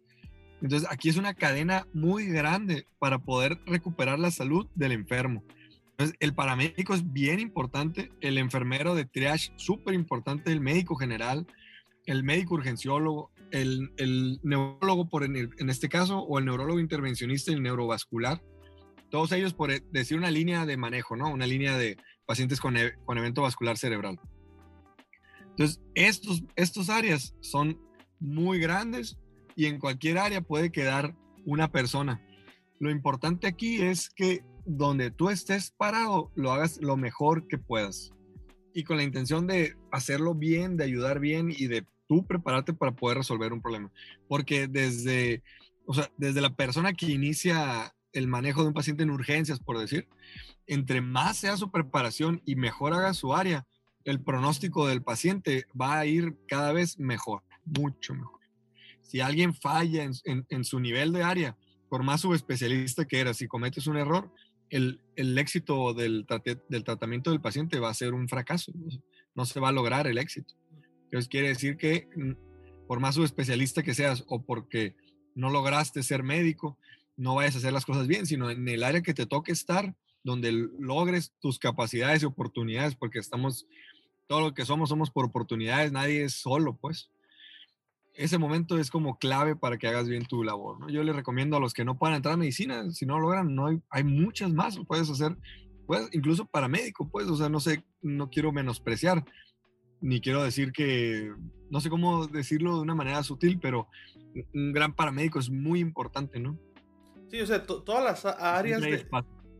[0.61, 5.43] Entonces aquí es una cadena muy grande para poder recuperar la salud del enfermo.
[5.91, 11.47] Entonces el paramédico es bien importante, el enfermero de triage súper importante, el médico general,
[12.05, 17.51] el médico urgenciólogo, el, el neurólogo por en, en, este caso, o el neurólogo intervencionista
[17.51, 18.41] el neurovascular.
[19.09, 21.29] Todos ellos por decir una línea de manejo, ¿no?
[21.29, 22.75] Una línea de pacientes con,
[23.05, 24.19] con evento vascular cerebral.
[25.61, 27.79] Entonces, estos, estos áreas son
[28.19, 29.19] muy grandes
[29.55, 32.19] y en cualquier área puede quedar una persona.
[32.79, 38.11] Lo importante aquí es que donde tú estés parado, lo hagas lo mejor que puedas.
[38.73, 42.95] Y con la intención de hacerlo bien, de ayudar bien y de tú prepararte para
[42.95, 43.91] poder resolver un problema.
[44.27, 45.43] Porque desde,
[45.85, 49.77] o sea, desde la persona que inicia el manejo de un paciente en urgencias, por
[49.77, 50.07] decir,
[50.65, 53.67] entre más sea su preparación y mejor haga su área,
[54.05, 58.39] el pronóstico del paciente va a ir cada vez mejor, mucho mejor.
[59.01, 61.57] Si alguien falla en, su nivel de área,
[61.89, 64.31] por más subespecialista que eras, si cometes un error,
[64.69, 65.01] el,
[65.37, 66.25] éxito del,
[66.85, 68.71] tratamiento del paciente va a ser un fracaso.
[69.35, 70.53] no se va a lograr el éxito.
[71.05, 74.95] Entonces quiere decir que mm, por más subespecialista que seas o porque
[75.35, 76.77] no lograste ser médico,
[77.17, 79.95] no vayas a hacer las cosas bien, sino en el área que te toque estar,
[80.23, 83.67] donde logres tus capacidades y oportunidades, porque estamos,
[84.31, 87.11] todo lo que somos, somos por oportunidades, nadie es solo, pues.
[88.13, 90.89] Ese momento es como clave para que hagas bien tu labor, ¿no?
[90.89, 93.53] Yo le recomiendo a los que no puedan entrar a medicina, si no lo logran,
[93.53, 95.35] no hay, hay muchas más, puedes hacer,
[95.85, 99.25] puedes, incluso paramédico, pues, o sea, no sé, no quiero menospreciar,
[99.99, 101.29] ni quiero decir que,
[101.69, 103.89] no sé cómo decirlo de una manera sutil, pero
[104.53, 106.57] un gran paramédico es muy importante, ¿no?
[107.29, 109.05] Sí, o sea, todas las áreas, de,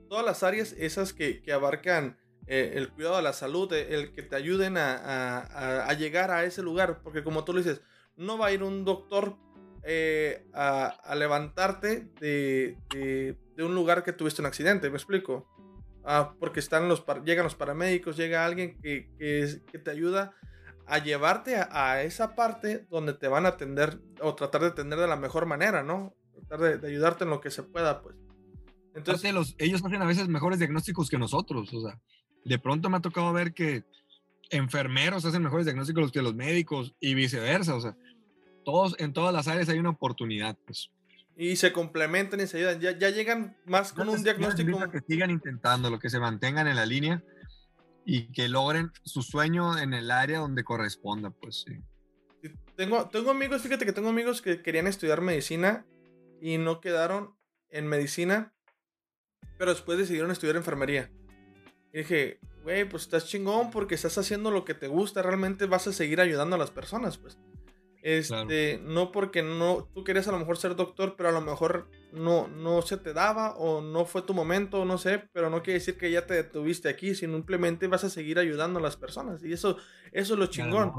[0.08, 2.22] todas las áreas esas que, que abarcan
[2.54, 6.32] eh, el cuidado de la salud, eh, el que te ayuden a, a, a, llegar
[6.32, 7.82] a ese lugar, porque como tú lo dices,
[8.18, 9.38] no va a ir un doctor
[9.84, 15.48] eh, a, levantarte de, de, un lugar que tuviste un accidente, ¿me explico?
[16.04, 20.36] Ah, porque están los, llegan los paramédicos, llega alguien que, que, te ayuda
[20.88, 25.08] a llevarte a, esa parte donde te van a atender o tratar de atender de
[25.08, 26.14] la mejor manera, ¿no?
[26.34, 28.18] Tratar de, ayudarte en lo que se pueda, pues.
[28.94, 31.98] Entonces, los, ellos hacen a veces mejores diagnósticos que nosotros, o sea,
[32.44, 33.84] de pronto me ha tocado ver que
[34.50, 37.96] enfermeros hacen mejores diagnósticos que los médicos y viceversa, o sea,
[38.64, 40.92] todos, en todas las áreas hay una oportunidad, pues.
[41.38, 44.92] Y se complementan y se ayudan, ya, ya llegan más con un diagnóstico.
[44.92, 47.24] Que sigan intentando, lo que se mantengan en la línea
[48.06, 51.78] y que logren su sueño en el área donde corresponda, pues sí.
[52.76, 55.86] Tengo, tengo amigos, fíjate que tengo amigos que querían estudiar medicina
[56.42, 57.36] y no quedaron
[57.70, 58.54] en medicina,
[59.58, 61.12] pero después decidieron estudiar enfermería.
[61.94, 65.88] Y dije, güey, pues estás chingón porque estás haciendo lo que te gusta, realmente vas
[65.88, 67.38] a seguir ayudando a las personas, pues.
[68.04, 71.88] Este, no porque no, tú querías a lo mejor ser doctor, pero a lo mejor
[72.12, 75.80] no, no se te daba o no fue tu momento, no sé, pero no quiere
[75.80, 79.44] decir que ya te detuviste aquí, sino simplemente vas a seguir ayudando a las personas.
[79.44, 79.78] Y eso,
[80.12, 80.92] eso es lo chingón.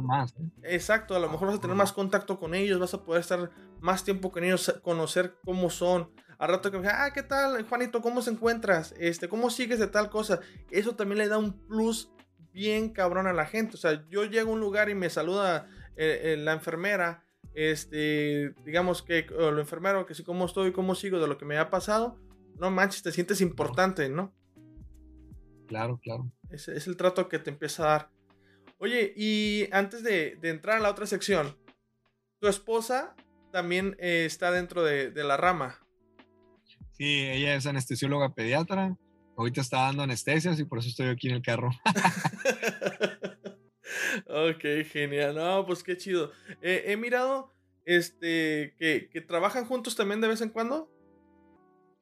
[0.63, 0.75] ¿eh?
[0.75, 3.51] Exacto, a lo mejor vas a tener más contacto con ellos, vas a poder estar
[3.81, 6.09] más tiempo con ellos, conocer cómo son.
[6.39, 8.01] Al rato que me ah, ¿qué tal, Juanito?
[8.01, 8.95] ¿Cómo se encuentras?
[8.99, 10.41] Este, ¿cómo sigues de tal cosa?
[10.71, 12.11] Eso también le da un plus
[12.53, 13.77] bien cabrón a la gente.
[13.77, 17.25] O sea, yo llego a un lugar y me saluda eh, eh, la enfermera,
[17.55, 21.59] este, digamos que lo enfermero, que si cómo estoy, cómo sigo de lo que me
[21.59, 22.19] ha pasado,
[22.59, 24.35] no manches, te sientes importante, ¿no?
[25.67, 26.31] Claro, claro.
[26.51, 28.11] Es, es el trato que te empieza a dar.
[28.79, 31.57] Oye, y antes de, de entrar a la otra sección,
[32.41, 33.15] tu esposa
[33.53, 35.79] también eh, está dentro de, de, la rama.
[36.93, 38.97] Sí, ella es anestesióloga pediatra.
[39.37, 41.71] Ahorita está dando anestesias y por eso estoy aquí en el carro.
[44.27, 45.35] ok, genial.
[45.35, 46.33] No, pues qué chido.
[46.61, 47.53] Eh, he mirado
[47.85, 50.91] este, que, que, trabajan juntos también de vez en cuando.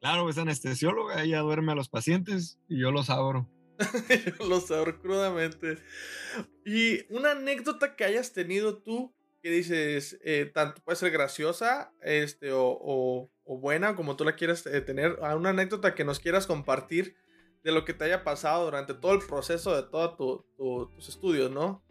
[0.00, 3.48] Claro, es anestesióloga, ella duerme a los pacientes y yo los abro.
[3.78, 3.78] yo
[4.48, 5.78] los abro crudamente.
[6.64, 12.52] Y una anécdota que hayas tenido tú, que dices, eh, tanto puede ser graciosa este,
[12.52, 16.46] o, o, o, buena, como tú la quieras eh, tener, una anécdota que nos quieras
[16.46, 17.16] compartir
[17.62, 21.50] de lo que te haya pasado durante todo el proceso de todos tu, tus estudios,
[21.50, 21.82] ¿no?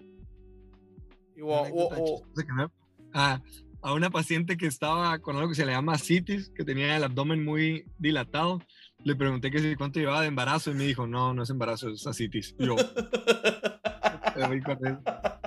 [3.13, 3.41] Ah,
[3.81, 7.03] a una paciente que estaba con algo que se le llama citis, que tenía el
[7.03, 8.61] abdomen muy dilatado,
[9.03, 11.89] le pregunté que si cuánto llevaba de embarazo y me dijo, no, no es embarazo,
[11.89, 12.55] es asitis.
[12.59, 12.75] Y yo,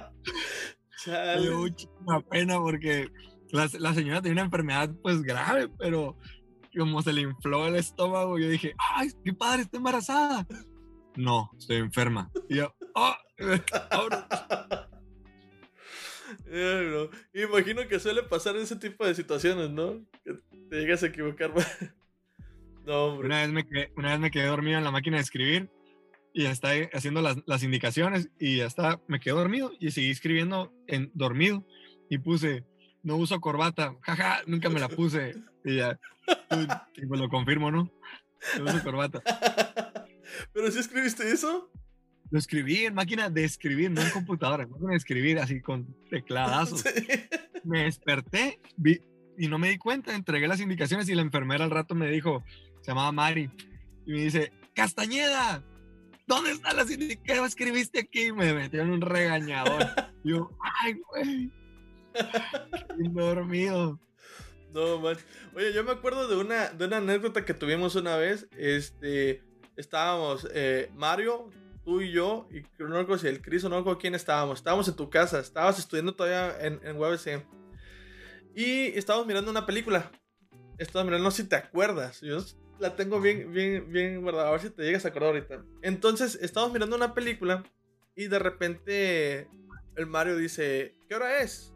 [1.06, 3.08] me dio mucha pena porque
[3.50, 6.16] la, la, señora tenía una enfermedad pues grave, pero
[6.76, 10.46] como se le infló el estómago, yo dije, ¡ay, qué padre, está embarazada!
[11.16, 12.30] No, estoy enferma.
[12.48, 13.14] Y yo, ¡oh!
[17.34, 20.04] Imagino que suele pasar ese tipo de situaciones, ¿no?
[20.24, 20.38] Que
[20.70, 21.52] te llegas a equivocar.
[22.86, 23.26] no, hombre.
[23.26, 25.70] Una vez, me quedé, una vez me quedé dormido en la máquina de escribir
[26.32, 30.10] y ya está haciendo las, las, indicaciones y ya está, me quedé dormido y seguí
[30.10, 31.66] escribiendo en dormido
[32.08, 32.64] y puse,
[33.02, 35.98] no uso corbata, jaja, nunca me la puse y ya,
[36.96, 37.90] y pues lo confirmo, ¿no?
[38.58, 39.22] No uso corbata.
[40.52, 41.70] ¿Pero si escribiste eso?
[42.30, 45.94] Lo escribí en máquina de escribir, no en computadora, en máquina de escribir así con
[46.08, 46.84] tecladazos.
[47.64, 49.00] Me desperté vi,
[49.38, 52.42] y no me di cuenta, entregué las indicaciones y la enfermera al rato me dijo,
[52.80, 53.50] se llamaba Mari,
[54.04, 55.62] y me dice, Castañeda,
[56.26, 57.54] ¿dónde están las indicaciones?
[57.54, 58.32] ¿Qué escribiste aquí?
[58.32, 59.86] Me metió en un regañador.
[60.24, 60.50] yo,
[60.80, 61.50] ay, güey,
[63.12, 63.98] dormido.
[64.72, 65.16] No, man.
[65.54, 68.48] Oye, yo me acuerdo de una, de una anécdota que tuvimos una vez.
[68.56, 69.42] Este,
[69.76, 71.50] estábamos, eh, Mario,
[71.84, 74.58] tú y yo, y no recuerdo si el Cris o no recuerdo quién estábamos.
[74.58, 77.44] Estábamos en tu casa, estabas estudiando todavía en, en UABC.
[78.54, 80.10] Y estábamos mirando una película.
[80.78, 82.20] Estábamos mirando, no sé si te acuerdas.
[82.20, 82.38] Yo
[82.82, 84.48] la tengo bien, bien, bien guardada.
[84.48, 85.64] A ver si te llegas a acordar ahorita.
[85.82, 87.62] Entonces, estábamos mirando una película
[88.16, 89.48] y de repente
[89.96, 91.72] el Mario dice, ¿qué hora es?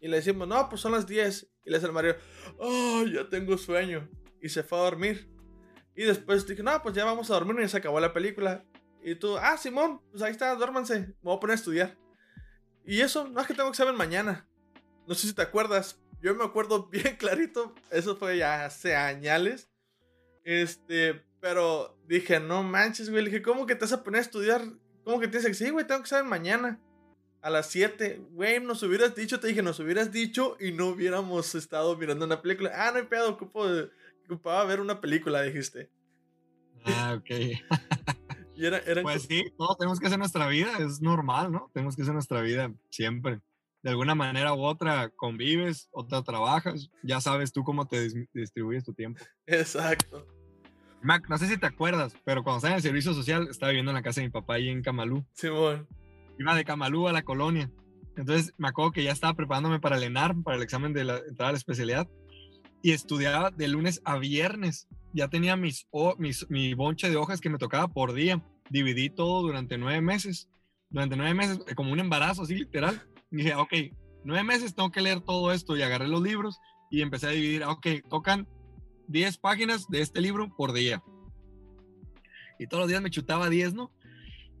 [0.00, 1.50] Y le decimos, no, pues son las 10.
[1.64, 2.16] Y le dice el Mario,
[2.58, 4.06] oh, ya tengo sueño.
[4.42, 5.30] Y se fue a dormir.
[5.96, 8.66] Y después dije, no, pues ya vamos a dormir y se acabó la película.
[9.02, 11.00] Y tú, ah, Simón, pues ahí está, duérmanse.
[11.00, 11.96] Me voy a poner a estudiar.
[12.84, 14.46] Y eso, no es que tengo examen mañana.
[15.06, 16.02] No sé si te acuerdas.
[16.20, 17.74] Yo me acuerdo bien clarito.
[17.90, 19.68] Eso fue ya hace años.
[20.44, 23.24] Este, pero dije, no manches, güey.
[23.24, 24.62] Le dije, ¿cómo que te vas a poner a estudiar?
[25.04, 26.80] ¿Cómo que tienes que Sí, güey, tengo que saber mañana.
[27.42, 28.22] A las 7.
[28.30, 32.40] Güey, nos hubieras dicho, te dije, nos hubieras dicho y no hubiéramos estado mirando una
[32.40, 32.70] película.
[32.74, 33.66] Ah, no hay pedo, ocupo,
[34.24, 35.90] ocupaba ver una película, dijiste.
[36.86, 37.30] Ah, ok.
[38.56, 41.70] y era, pues sí, todos tenemos que hacer nuestra vida, es normal, ¿no?
[41.74, 43.40] Tenemos que hacer nuestra vida siempre.
[43.84, 48.94] De alguna manera u otra convives, otra trabajas, ya sabes tú cómo te distribuyes tu
[48.94, 49.22] tiempo.
[49.46, 50.26] Exacto.
[51.02, 53.90] Mac, no sé si te acuerdas, pero cuando estaba en el servicio social, estaba viviendo
[53.90, 55.26] en la casa de mi papá ahí en Camalú.
[55.34, 55.86] Sí, bueno.
[56.38, 57.70] Iba de Camalú a la colonia.
[58.16, 61.18] Entonces me acuerdo que ya estaba preparándome para el ENAR, para el examen de la
[61.18, 62.08] entrada a la especialidad,
[62.80, 64.88] y estudiaba de lunes a viernes.
[65.12, 68.42] Ya tenía mis, mis, mi bonche de hojas que me tocaba por día.
[68.70, 70.48] Dividí todo durante nueve meses.
[70.88, 73.02] Durante nueve meses, como un embarazo, así literal.
[73.30, 73.72] Y dije, ok,
[74.24, 75.76] nueve meses tengo que leer todo esto.
[75.76, 76.58] Y agarré los libros
[76.90, 77.64] y empecé a dividir.
[77.64, 78.48] Ok, tocan
[79.08, 81.02] 10 páginas de este libro por día.
[82.58, 83.92] Y todos los días me chutaba 10, ¿no?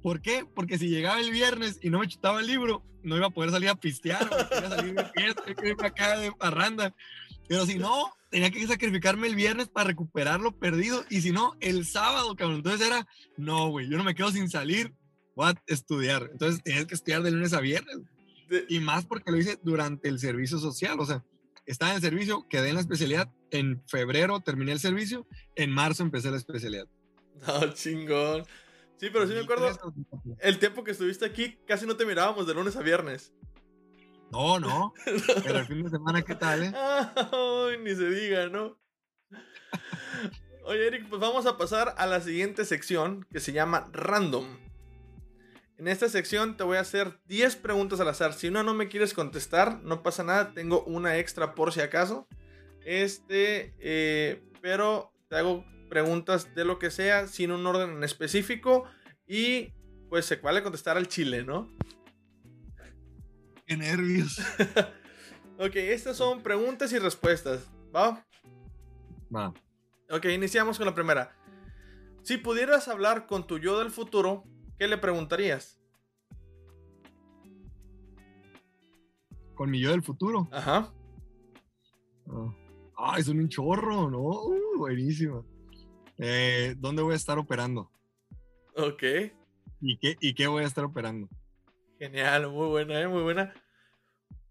[0.02, 0.44] ¿Por qué?
[0.44, 3.50] Porque si llegaba el viernes y no me chutaba el libro, no iba a poder
[3.50, 6.94] salir a pistear, o salir de fiesta, irme acá de parranda.
[7.48, 11.04] Pero si no, tenía que sacrificarme el viernes para recuperar lo perdido.
[11.08, 12.56] Y si no, el sábado, cabrón.
[12.56, 13.06] Entonces era,
[13.36, 14.94] no, güey, yo no me quedo sin salir,
[15.36, 16.28] voy a estudiar.
[16.32, 17.98] Entonces tenías que estudiar de lunes a viernes.
[18.68, 20.98] Y más porque lo hice durante el servicio social.
[21.00, 21.24] O sea,
[21.66, 26.02] estaba en el servicio, quedé en la especialidad, en febrero terminé el servicio, en marzo
[26.02, 26.86] empecé la especialidad.
[27.46, 28.44] No, chingón.
[28.96, 29.68] Sí, pero sí me acuerdo,
[30.38, 33.34] el tiempo que estuviste aquí casi no te mirábamos de lunes a viernes.
[34.30, 34.94] No, no.
[35.44, 36.72] Pero el fin de semana, ¿qué tal, eh?
[36.74, 38.78] Ay, ni se diga, ¿no?
[40.64, 44.46] Oye, Eric, pues vamos a pasar a la siguiente sección que se llama Random.
[45.76, 48.32] En esta sección te voy a hacer 10 preguntas al azar.
[48.32, 50.52] Si una no me quieres contestar, no pasa nada.
[50.54, 52.28] Tengo una extra por si acaso.
[52.84, 58.84] Este, eh, pero te hago preguntas de lo que sea, sin un orden en específico.
[59.26, 59.72] Y
[60.08, 61.68] pues se vale contestar al chile, ¿no?
[63.66, 64.40] Qué nervios.
[65.58, 67.68] ok, estas son preguntas y respuestas.
[67.94, 68.24] ¿Va?
[69.34, 69.52] Va.
[70.08, 71.34] Ok, iniciamos con la primera.
[72.22, 74.44] Si pudieras hablar con tu yo del futuro,
[74.78, 75.80] ¿qué le preguntarías?
[79.54, 80.48] Con mi yo del futuro.
[80.50, 80.92] Ajá.
[82.96, 84.20] Ah, es un chorro, ¿no?
[84.20, 85.44] Uh, buenísimo.
[86.18, 87.90] Eh, ¿Dónde voy a estar operando?
[88.76, 89.02] Ok.
[89.80, 91.28] ¿Y qué, ¿Y qué voy a estar operando?
[91.98, 93.08] Genial, muy buena, ¿eh?
[93.08, 93.54] muy buena.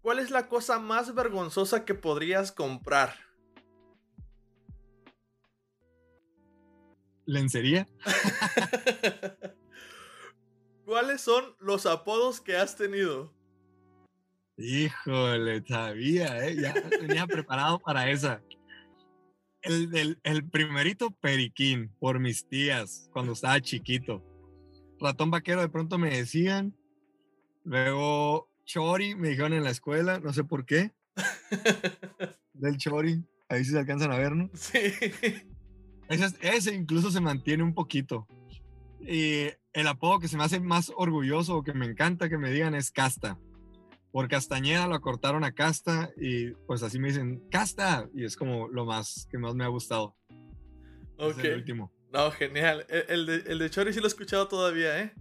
[0.00, 3.14] ¿Cuál es la cosa más vergonzosa que podrías comprar?
[7.26, 7.86] ¿Lencería?
[10.84, 13.32] ¿Cuáles son los apodos que has tenido?
[14.56, 16.56] Híjole, sabía, ¿eh?
[16.60, 18.42] Ya tenía preparado para esa.
[19.62, 24.22] El, el, primerito Periquín, por mis tías, cuando estaba chiquito.
[25.00, 26.76] Ratón vaquero de pronto me decían.
[27.64, 30.92] Luego Chori me dijeron en la escuela, no sé por qué.
[32.52, 34.50] Del Chori, ahí sí se alcanzan a ver, ¿no?
[34.52, 34.78] Sí.
[36.08, 38.28] Ese, ese incluso se mantiene un poquito.
[39.06, 42.50] Y el apodo que se me hace más orgulloso o que me encanta que me
[42.50, 43.38] digan es Casta.
[44.12, 48.68] Por Castañeda lo acortaron a Casta y pues así me dicen Casta y es como
[48.68, 50.16] lo más que más me ha gustado.
[51.18, 51.38] Ok.
[51.44, 51.92] el último.
[52.12, 52.86] No, genial.
[52.88, 55.14] El, de, el de Chori sí lo he escuchado todavía, ¿eh?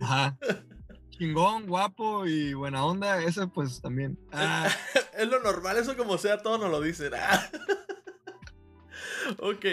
[0.00, 0.38] Ajá.
[1.10, 4.18] Chingón, guapo y buena onda, eso pues también.
[4.32, 4.70] Ah.
[5.18, 7.12] es lo normal, eso como sea, todo nos lo dicen.
[7.14, 7.50] Ah.
[9.38, 9.66] ok.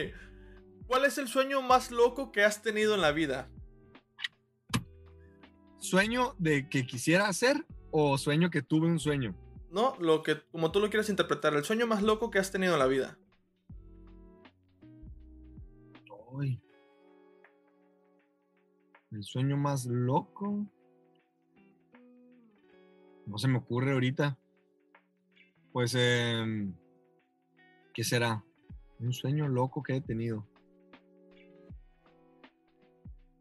[0.88, 3.50] ¿Cuál es el sueño más loco que has tenido en la vida?
[5.78, 9.36] ¿Sueño de que quisiera hacer o sueño que tuve un sueño?
[9.70, 12.74] No, lo que, como tú lo quieras interpretar, el sueño más loco que has tenido
[12.74, 13.18] en la vida.
[19.12, 20.66] El sueño más loco.
[23.26, 24.38] No se me ocurre ahorita.
[25.72, 26.72] Pues, eh,
[27.94, 28.44] ¿qué será?
[29.00, 30.46] Un sueño loco que he tenido.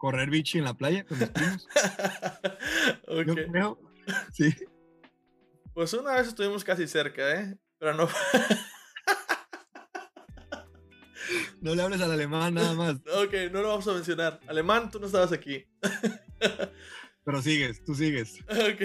[0.07, 1.67] Correr bichi en la playa con mis primos.
[3.51, 3.81] creo,
[4.33, 4.55] sí.
[5.75, 7.57] Pues una vez estuvimos casi cerca, ¿eh?
[7.81, 8.09] Pero no.
[11.61, 12.99] no le hables al alemán nada más.
[13.17, 14.39] ok, no lo vamos a mencionar.
[14.47, 15.67] Alemán, tú no estabas aquí.
[17.25, 18.39] Pero sigues, tú sigues.
[18.49, 18.83] Ok.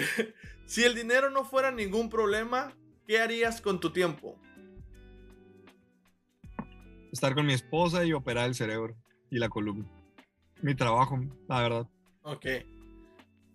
[0.65, 4.41] Si el dinero no fuera ningún problema, ¿qué harías con tu tiempo?
[7.11, 8.97] Estar con mi esposa y operar el cerebro
[9.29, 10.00] y la columna.
[10.61, 11.87] Mi trabajo, la verdad.
[12.23, 12.45] Ok.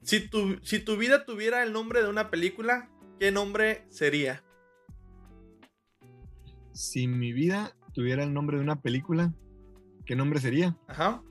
[0.03, 2.89] Si tu, si tu vida tuviera el nombre de una película,
[3.19, 4.43] ¿qué nombre sería?
[6.73, 9.33] Si mi vida tuviera el nombre de una película,
[10.05, 10.77] ¿qué nombre sería?
[10.89, 11.23] Ajá.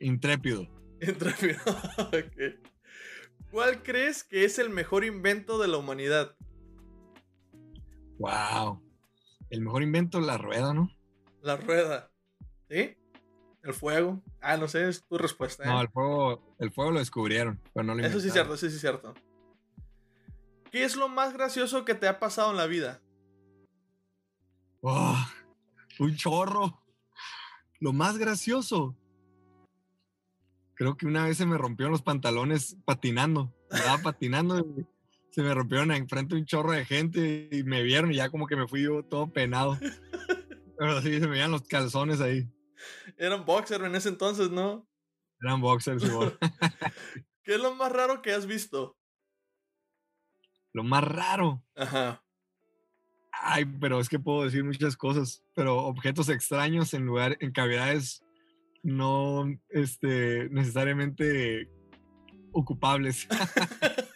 [0.00, 0.68] Intrépido.
[1.00, 1.58] Intrépido.
[1.98, 2.68] ok.
[3.50, 6.36] ¿Cuál crees que es el mejor invento de la humanidad?
[8.18, 8.87] Wow.
[9.50, 10.90] El mejor invento, la rueda, ¿no?
[11.42, 12.10] La rueda.
[12.68, 12.96] ¿Sí?
[13.62, 14.22] El fuego.
[14.40, 15.64] Ah, no sé, es tu respuesta.
[15.64, 15.66] ¿eh?
[15.66, 18.58] No, el fuego, el fuego lo descubrieron, pero no lo Eso sí es inventaron.
[18.58, 19.14] cierto, eso sí es cierto.
[20.70, 23.00] ¿Qué es lo más gracioso que te ha pasado en la vida?
[24.82, 25.16] Oh,
[25.98, 26.82] un chorro.
[27.80, 28.94] Lo más gracioso.
[30.74, 33.52] Creo que una vez se me rompieron los pantalones patinando.
[33.70, 34.86] Estaba patinando y
[35.30, 38.56] se me rompieron enfrente un chorro de gente y me vieron y ya como que
[38.56, 39.78] me fui yo todo penado.
[40.78, 42.48] Pero sí, se me veían los calzones ahí.
[43.16, 44.88] Eran boxer en ese entonces, ¿no?
[45.40, 46.38] Eran boxers igual.
[47.42, 48.96] ¿Qué es lo más raro que has visto?
[50.72, 51.64] Lo más raro.
[51.74, 52.22] Ajá.
[53.32, 55.44] Ay, pero es que puedo decir muchas cosas.
[55.54, 58.22] Pero objetos extraños en lugar, en cavidades
[58.82, 61.68] no este, necesariamente
[62.52, 63.26] ocupables.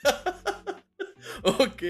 [1.42, 1.82] ok.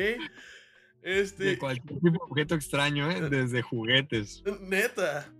[1.02, 1.44] Este.
[1.44, 3.28] De cualquier tipo de objeto extraño, ¿eh?
[3.28, 4.42] desde juguetes.
[4.60, 5.32] Neta.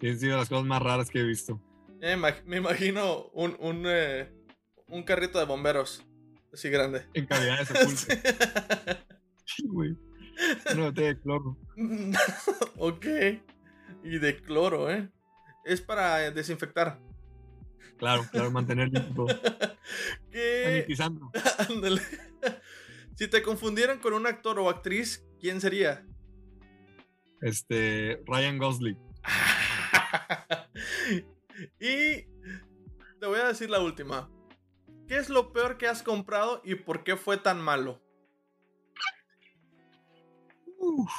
[0.00, 1.60] Sí, han sido las cosas más raras que he visto.
[2.00, 4.30] Ya me, imag- me imagino un, un, eh,
[4.88, 6.02] un carrito de bomberos.
[6.52, 7.04] Así grande.
[7.14, 8.06] En cavidades ocultas.
[9.44, 9.96] Sí, güey.
[10.72, 11.58] Una botella de cloro.
[12.78, 13.06] ok.
[14.02, 15.08] Y de cloro, ¿eh?
[15.64, 17.00] Es para eh, desinfectar.
[17.96, 19.26] Claro, claro, mantener limpio.
[20.30, 20.64] ¿Qué?
[20.64, 21.30] Sanitizando.
[21.70, 22.02] Ándale.
[23.16, 26.04] Si te confundieran con un actor o actriz, ¿quién sería?
[27.40, 28.98] Este, Ryan Gosling.
[31.80, 32.26] y
[33.20, 34.28] te voy a decir la última.
[35.06, 38.02] ¿Qué es lo peor que has comprado y por qué fue tan malo?
[40.78, 41.12] Uf.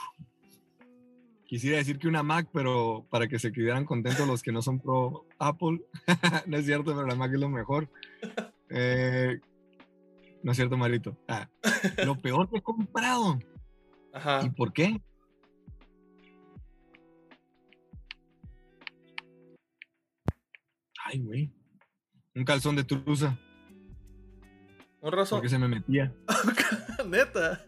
[1.46, 4.80] Quisiera decir que una Mac, pero para que se quedaran contentos los que no son
[4.80, 5.86] pro Apple.
[6.48, 7.88] no es cierto, pero la Mac es lo mejor.
[8.70, 9.40] Eh,
[10.46, 11.18] no es cierto, Marito.
[11.28, 11.50] Ah,
[12.06, 13.40] lo peor que he comprado.
[13.40, 14.54] ¿Y Ajá.
[14.56, 15.02] por qué?
[21.04, 21.52] Ay, güey.
[22.36, 23.40] Un calzón de truza,
[25.02, 25.38] Un razón.
[25.40, 26.14] porque se me metía.
[27.08, 27.66] Neta.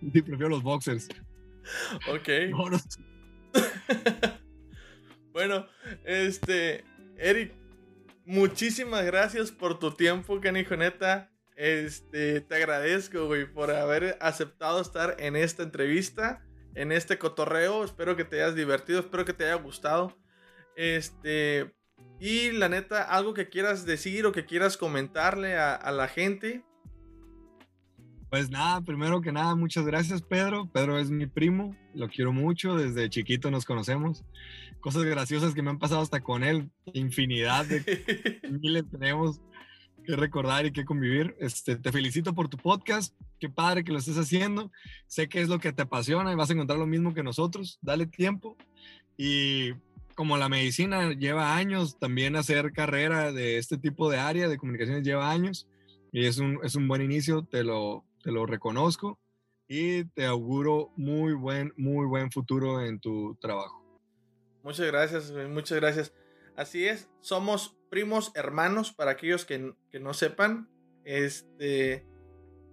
[0.00, 1.08] Sí, prefiero los boxers.
[2.08, 2.28] Ok.
[2.50, 2.78] No, no,
[5.32, 5.66] bueno,
[6.04, 6.84] este,
[7.16, 7.52] Eric,
[8.26, 11.33] muchísimas gracias por tu tiempo, canijo, neta.
[11.56, 16.44] Este, te agradezco, güey, por haber aceptado estar en esta entrevista,
[16.74, 17.84] en este cotorreo.
[17.84, 20.16] Espero que te hayas divertido, espero que te haya gustado.
[20.76, 21.72] Este,
[22.18, 26.64] y la neta, algo que quieras decir o que quieras comentarle a, a la gente.
[28.30, 30.68] Pues nada, primero que nada, muchas gracias, Pedro.
[30.72, 34.24] Pedro es mi primo, lo quiero mucho, desde chiquito nos conocemos.
[34.80, 39.40] Cosas graciosas que me han pasado hasta con él, infinidad de miles tenemos
[40.04, 41.34] que recordar y que convivir.
[41.38, 44.70] Este, te felicito por tu podcast, qué padre que lo estés haciendo.
[45.06, 47.78] Sé que es lo que te apasiona y vas a encontrar lo mismo que nosotros.
[47.82, 48.56] Dale tiempo.
[49.16, 49.72] Y
[50.14, 55.02] como la medicina lleva años, también hacer carrera de este tipo de área de comunicaciones
[55.02, 55.66] lleva años.
[56.12, 59.18] Y es un, es un buen inicio, te lo, te lo reconozco.
[59.66, 63.82] Y te auguro muy buen, muy buen futuro en tu trabajo.
[64.62, 66.12] Muchas gracias, muchas gracias.
[66.56, 70.68] Así es, somos primos hermanos para aquellos que, que no sepan.
[71.04, 72.06] Este,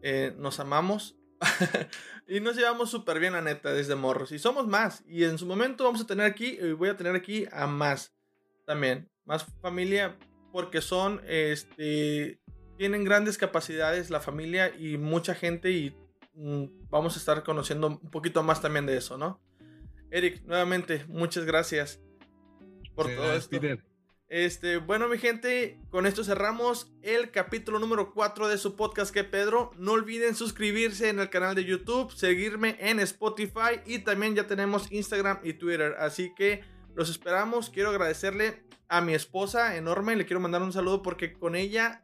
[0.02, 1.18] eh, nos amamos
[2.28, 4.32] y nos llevamos súper bien, la neta, desde morros.
[4.32, 5.04] Y somos más.
[5.08, 8.16] Y en su momento vamos a tener aquí, y voy a tener aquí a más
[8.66, 9.10] también.
[9.26, 10.18] Más familia,
[10.52, 12.40] porque son, este,
[12.78, 15.72] tienen grandes capacidades la familia y mucha gente.
[15.72, 15.96] Y
[16.34, 19.42] mm, vamos a estar conociendo un poquito más también de eso, ¿no?
[20.12, 22.00] Eric, nuevamente, muchas gracias
[22.96, 23.50] por todo esto.
[23.50, 23.84] Peter.
[24.28, 29.26] Este, bueno, mi gente, con esto cerramos el capítulo número 4 de su podcast que
[29.26, 29.72] Pedro.
[29.78, 34.90] No olviden suscribirse en el canal de YouTube, seguirme en Spotify y también ya tenemos
[34.90, 35.96] Instagram y Twitter.
[36.00, 36.64] Así que
[36.96, 37.70] los esperamos.
[37.70, 40.16] Quiero agradecerle a mi esposa enorme.
[40.16, 42.02] Le quiero mandar un saludo porque con ella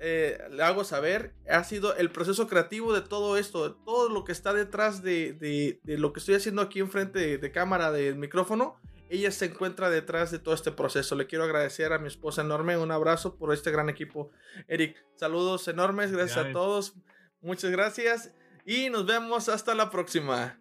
[0.00, 1.34] eh, le hago saber.
[1.50, 5.34] Ha sido el proceso creativo de todo esto, de todo lo que está detrás de,
[5.34, 8.80] de- de lo que estoy haciendo aquí enfrente de, de cámara, del micrófono.
[9.10, 11.14] Ella se encuentra detrás de todo este proceso.
[11.14, 14.30] Le quiero agradecer a mi esposa enorme, un abrazo por este gran equipo.
[14.66, 16.94] Eric, saludos enormes, gracias a todos.
[17.40, 18.34] Muchas gracias
[18.64, 20.60] y nos vemos hasta la próxima.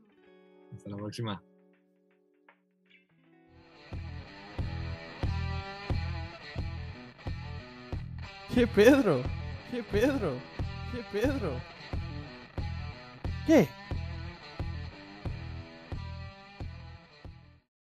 [0.74, 1.44] Hasta la próxima.
[8.54, 9.22] ¿Qué Pedro?
[9.70, 10.34] ¿Qué Pedro?
[10.92, 11.62] ¿Qué Pedro?
[13.46, 13.68] ¿Qué?